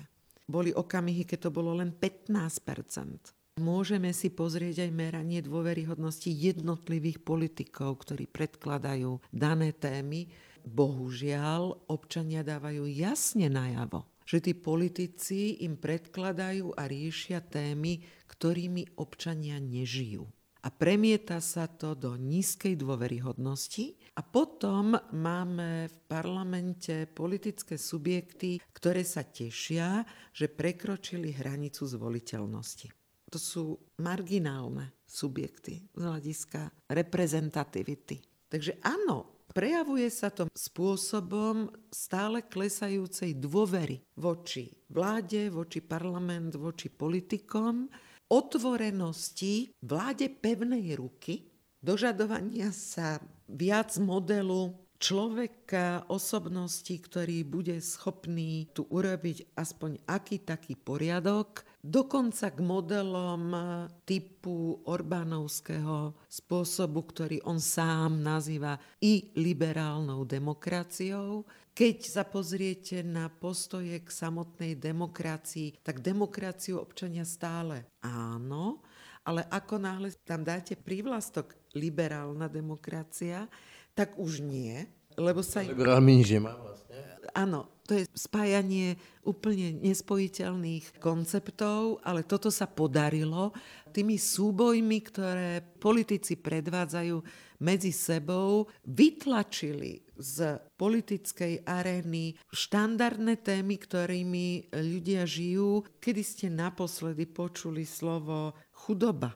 Boli 0.50 0.74
okamihy, 0.74 1.30
keď 1.30 1.46
to 1.46 1.50
bolo 1.54 1.78
len 1.78 1.94
15% 1.94 3.38
Môžeme 3.60 4.16
si 4.16 4.32
pozrieť 4.32 4.88
aj 4.88 4.92
meranie 4.96 5.44
dôveryhodnosti 5.44 6.32
jednotlivých 6.32 7.20
politikov, 7.28 8.08
ktorí 8.08 8.32
predkladajú 8.32 9.20
dané 9.36 9.76
témy. 9.76 10.32
Bohužiaľ, 10.64 11.92
občania 11.92 12.40
dávajú 12.40 12.88
jasne 12.88 13.52
najavo, 13.52 14.08
že 14.24 14.40
tí 14.40 14.56
politici 14.56 15.60
im 15.68 15.76
predkladajú 15.76 16.72
a 16.80 16.88
riešia 16.88 17.44
témy, 17.44 18.00
ktorými 18.32 18.96
občania 18.96 19.60
nežijú. 19.60 20.24
A 20.60 20.68
premieta 20.76 21.40
sa 21.40 21.72
to 21.72 21.96
do 21.96 22.20
nízkej 22.20 22.76
dôveryhodnosti 22.76 23.96
a 24.12 24.22
potom 24.28 24.92
máme 25.16 25.88
v 25.88 25.98
parlamente 26.12 27.08
politické 27.08 27.80
subjekty, 27.80 28.60
ktoré 28.76 29.08
sa 29.08 29.24
tešia, 29.24 30.04
že 30.36 30.52
prekročili 30.52 31.32
hranicu 31.32 31.88
zvoliteľnosti. 31.88 32.92
To 33.32 33.40
sú 33.40 33.80
marginálne 34.04 35.00
subjekty 35.08 35.80
z 35.96 36.02
hľadiska 36.04 36.92
reprezentativity. 36.92 38.20
Takže 38.52 38.84
áno, 38.84 39.48
prejavuje 39.56 40.12
sa 40.12 40.28
to 40.28 40.52
spôsobom 40.52 41.72
stále 41.88 42.44
klesajúcej 42.44 43.38
dôvery 43.40 44.04
voči 44.20 44.68
vláde, 44.92 45.48
voči 45.54 45.80
parlament, 45.80 46.58
voči 46.58 46.92
politikom, 46.92 47.88
otvorenosti 48.30 49.74
vláde 49.82 50.30
pevnej 50.30 50.96
ruky, 50.96 51.50
dožadovania 51.82 52.70
sa 52.70 53.18
viac 53.50 53.98
modelu 53.98 54.78
človeka, 55.00 56.04
osobnosti, 56.12 56.92
ktorý 56.92 57.48
bude 57.48 57.80
schopný 57.80 58.68
tu 58.76 58.84
urobiť 58.92 59.56
aspoň 59.56 60.04
aký 60.04 60.44
taký 60.44 60.76
poriadok, 60.76 61.64
dokonca 61.80 62.52
k 62.52 62.60
modelom 62.60 63.56
typu 64.04 64.84
Orbánovského 64.84 66.20
spôsobu, 66.28 67.00
ktorý 67.08 67.40
on 67.48 67.64
sám 67.64 68.20
nazýva 68.20 68.76
i 69.00 69.32
liberálnou 69.40 70.28
demokraciou. 70.28 71.48
Keď 71.80 72.12
sa 72.12 72.28
pozriete 72.28 73.00
na 73.08 73.32
postoje 73.32 74.04
k 74.04 74.10
samotnej 74.12 74.76
demokracii, 74.76 75.80
tak 75.80 76.04
demokraciu 76.04 76.76
občania 76.84 77.24
stále 77.24 77.88
áno, 78.04 78.84
ale 79.24 79.48
ako 79.48 79.80
náhle 79.80 80.12
tam 80.28 80.44
dáte 80.44 80.76
prívlastok 80.76 81.56
liberálna 81.80 82.52
demokracia, 82.52 83.48
tak 83.96 84.20
už 84.20 84.44
nie, 84.44 84.92
lebo 85.16 85.40
sa... 85.40 85.64
Liberálmi 85.64 86.20
nič 86.20 86.36
nemá 86.36 86.60
vlastne. 86.60 87.00
Áno, 87.32 87.79
to 87.90 87.98
je 87.98 88.06
spájanie 88.14 89.02
úplne 89.26 89.82
nespojiteľných 89.82 91.02
konceptov, 91.02 91.98
ale 92.06 92.22
toto 92.22 92.54
sa 92.54 92.70
podarilo 92.70 93.50
tými 93.90 94.22
súbojmi, 94.22 95.02
ktoré 95.10 95.66
politici 95.82 96.38
predvádzajú 96.38 97.18
medzi 97.66 97.90
sebou, 97.90 98.70
vytlačili 98.86 100.06
z 100.22 100.62
politickej 100.78 101.66
arény 101.66 102.38
štandardné 102.54 103.42
témy, 103.42 103.82
ktorými 103.82 104.70
ľudia 104.70 105.26
žijú. 105.26 105.82
Kedy 105.98 106.22
ste 106.22 106.48
naposledy 106.54 107.26
počuli 107.26 107.90
slovo 107.90 108.54
chudoba? 108.86 109.34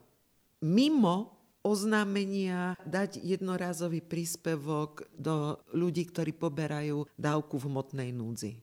Mimo 0.61 1.42
oznámenia 1.63 2.75
dať 2.83 3.23
jednorazový 3.23 4.03
príspevok 4.03 5.07
do 5.15 5.57
ľudí, 5.71 6.05
ktorí 6.11 6.35
poberajú 6.35 7.07
dávku 7.15 7.55
v 7.57 7.67
hmotnej 7.71 8.09
núdzi. 8.11 8.59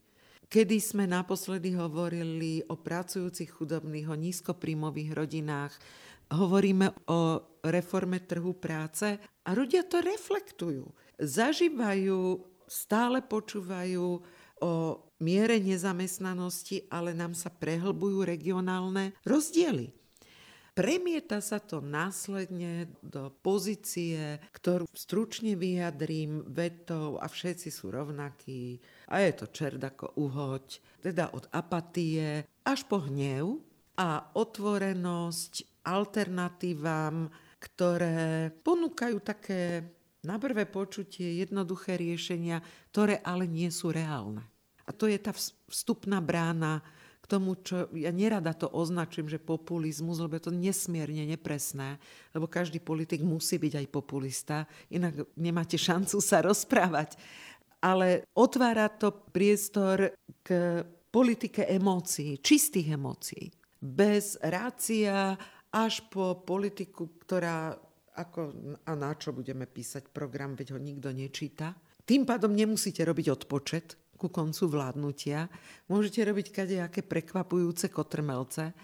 Kedy 0.51 0.77
sme 0.83 1.07
naposledy 1.07 1.79
hovorili 1.79 2.61
o 2.67 2.75
pracujúcich 2.75 3.55
chudobných, 3.55 4.11
o 4.11 4.19
nízkoprímových 4.19 5.15
rodinách, 5.15 5.73
hovoríme 6.31 6.91
o 7.11 7.39
reforme 7.63 8.23
trhu 8.23 8.55
práce 8.59 9.19
a 9.47 9.51
ľudia 9.55 9.87
to 9.87 10.03
reflektujú. 10.03 10.91
Zažívajú, 11.23 12.43
stále 12.67 13.23
počúvajú 13.23 14.07
o 14.61 14.73
miere 15.23 15.57
nezamestnanosti, 15.63 16.91
ale 16.91 17.15
nám 17.17 17.33
sa 17.39 17.49
prehlbujú 17.49 18.27
regionálne 18.27 19.15
rozdiely. 19.23 20.00
Premieta 20.81 21.45
sa 21.45 21.61
to 21.61 21.85
následne 21.85 22.89
do 23.05 23.29
pozície, 23.45 24.41
ktorú 24.49 24.89
stručne 24.97 25.53
vyjadrím 25.53 26.41
vetou 26.49 27.21
a 27.21 27.29
všetci 27.29 27.69
sú 27.69 27.93
rovnakí 27.93 28.81
a 29.13 29.21
je 29.21 29.33
to 29.37 29.53
čert 29.53 29.77
ako 29.77 30.17
uhoď, 30.17 30.81
teda 31.05 31.37
od 31.37 31.53
apatie 31.53 32.49
až 32.65 32.81
po 32.89 33.05
hnev 33.05 33.61
a 34.01 34.33
otvorenosť 34.33 35.85
alternatívam, 35.85 37.29
ktoré 37.61 38.49
ponúkajú 38.65 39.21
také 39.21 39.85
na 40.25 40.41
prvé 40.41 40.65
počutie 40.65 41.45
jednoduché 41.45 42.01
riešenia, 42.01 42.65
ktoré 42.89 43.21
ale 43.21 43.45
nie 43.45 43.69
sú 43.69 43.93
reálne. 43.93 44.49
A 44.89 44.97
to 44.97 45.05
je 45.05 45.21
tá 45.21 45.37
vstupná 45.69 46.25
brána 46.25 46.81
tomu, 47.31 47.55
čo 47.63 47.87
ja 47.95 48.11
nerada 48.11 48.51
to 48.51 48.67
označím, 48.67 49.31
že 49.31 49.39
populizmus, 49.39 50.19
lebo 50.19 50.35
je 50.35 50.51
to 50.51 50.55
nesmierne 50.55 51.23
nepresné, 51.31 52.03
lebo 52.35 52.51
každý 52.51 52.83
politik 52.83 53.23
musí 53.23 53.63
byť 53.63 53.75
aj 53.79 53.87
populista, 53.95 54.67
inak 54.91 55.31
nemáte 55.39 55.79
šancu 55.79 56.19
sa 56.19 56.43
rozprávať. 56.43 57.15
Ale 57.79 58.27
otvára 58.35 58.91
to 58.91 59.15
priestor 59.31 60.13
k 60.43 60.83
politike 61.15 61.65
emócií, 61.71 62.43
čistých 62.43 62.99
emócií. 62.99 63.49
Bez 63.81 64.37
rácia 64.43 65.39
až 65.71 66.05
po 66.11 66.43
politiku, 66.45 67.15
ktorá 67.25 67.73
ako, 68.21 68.41
a 68.85 68.93
na 68.99 69.15
čo 69.17 69.33
budeme 69.33 69.65
písať 69.65 70.11
program, 70.11 70.59
veď 70.59 70.77
ho 70.77 70.79
nikto 70.83 71.09
nečíta. 71.15 71.73
Tým 72.05 72.27
pádom 72.27 72.53
nemusíte 72.53 73.01
robiť 73.07 73.27
odpočet, 73.33 73.97
ku 74.21 74.29
koncu 74.29 74.69
vládnutia. 74.69 75.49
Môžete 75.89 76.21
robiť 76.29 76.53
kadejaké 76.53 77.01
prekvapujúce 77.01 77.89
kotrmelce 77.89 78.77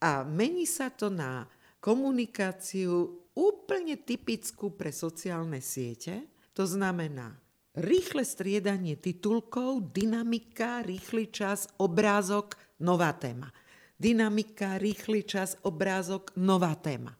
a 0.00 0.24
mení 0.24 0.64
sa 0.64 0.88
to 0.88 1.12
na 1.12 1.44
komunikáciu 1.84 3.28
úplne 3.36 4.00
typickú 4.00 4.72
pre 4.72 4.88
sociálne 4.88 5.60
siete. 5.60 6.24
To 6.56 6.64
znamená 6.64 7.36
rýchle 7.76 8.24
striedanie 8.24 8.96
titulkov, 8.96 9.92
dynamika, 9.92 10.80
rýchly 10.80 11.28
čas, 11.28 11.68
obrázok, 11.76 12.56
nová 12.80 13.12
téma. 13.12 13.52
Dynamika, 14.00 14.80
rýchly 14.80 15.28
čas, 15.28 15.60
obrázok, 15.60 16.32
nová 16.40 16.72
téma. 16.72 17.12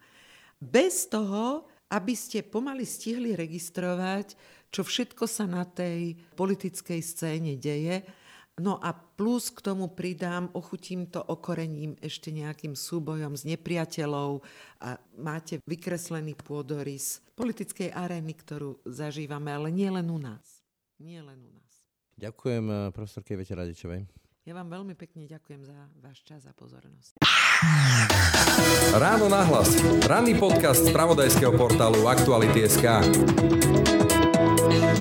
Bez 0.57 1.09
toho, 1.09 1.69
aby 1.93 2.17
ste 2.17 2.47
pomaly 2.47 2.89
stihli 2.89 3.37
registrovať, 3.37 4.37
čo 4.71 4.87
všetko 4.87 5.27
sa 5.27 5.45
na 5.51 5.67
tej 5.67 6.15
politickej 6.39 7.01
scéne 7.03 7.59
deje. 7.59 8.07
No 8.61 8.77
a 8.77 8.93
plus 8.93 9.49
k 9.49 9.65
tomu 9.65 9.89
pridám, 9.89 10.53
ochutím 10.53 11.09
to 11.09 11.23
okorením 11.23 11.97
ešte 12.03 12.29
nejakým 12.29 12.77
súbojom 12.77 13.33
s 13.33 13.49
nepriateľov 13.49 14.45
a 14.85 15.01
máte 15.17 15.65
vykreslený 15.65 16.37
pôdorys 16.37 17.25
politickej 17.39 17.89
arény, 17.89 18.37
ktorú 18.37 18.85
zažívame, 18.85 19.49
ale 19.49 19.73
nie 19.73 19.89
len 19.89 20.05
u 20.13 20.21
nás. 20.21 20.61
Nie 21.01 21.25
len 21.25 21.41
u 21.41 21.51
nás. 21.57 21.73
Ďakujem 22.21 22.65
eh, 22.69 22.79
profesorke 22.93 23.33
Vete 23.33 23.57
Radičovej. 23.57 24.05
Ja 24.51 24.59
vám 24.59 24.67
veľmi 24.67 24.99
pekne 24.99 25.31
ďakujem 25.31 25.63
za 25.63 25.79
váš 26.03 26.27
čas 26.27 26.43
a 26.43 26.51
pozornosť. 26.51 27.23
Ráno 28.99 29.31
nahlas. 29.31 29.79
Ranný 30.11 30.35
podcast 30.43 30.83
z 30.83 30.91
pravodajského 30.91 31.55
portálu 31.55 32.11
Aktuality.sk. 32.11 32.83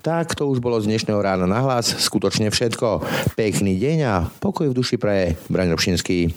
Tak 0.06 0.38
to 0.38 0.54
už 0.54 0.62
bolo 0.62 0.78
z 0.78 0.93
dnešného 0.93 1.18
rána 1.18 1.50
na 1.50 1.66
hlas. 1.66 1.89
Skutočne 1.97 2.54
všetko. 2.54 3.02
Pekný 3.34 3.74
deň 3.82 3.97
a 4.06 4.30
pokoj 4.38 4.70
v 4.70 4.78
duši 4.78 5.02
praje. 5.02 5.34
Braň 5.50 5.74
Robšinský. 5.74 6.30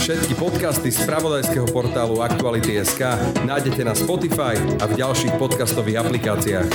Všetky 0.00 0.32
podcasty 0.40 0.88
z 0.88 1.04
pravodajského 1.04 1.68
portálu 1.76 2.24
Aktuality.sk 2.24 3.20
nájdete 3.44 3.84
na 3.84 3.92
Spotify 3.92 4.56
a 4.80 4.88
v 4.88 4.96
ďalších 4.96 5.36
podcastových 5.36 6.08
aplikáciách. 6.08 6.72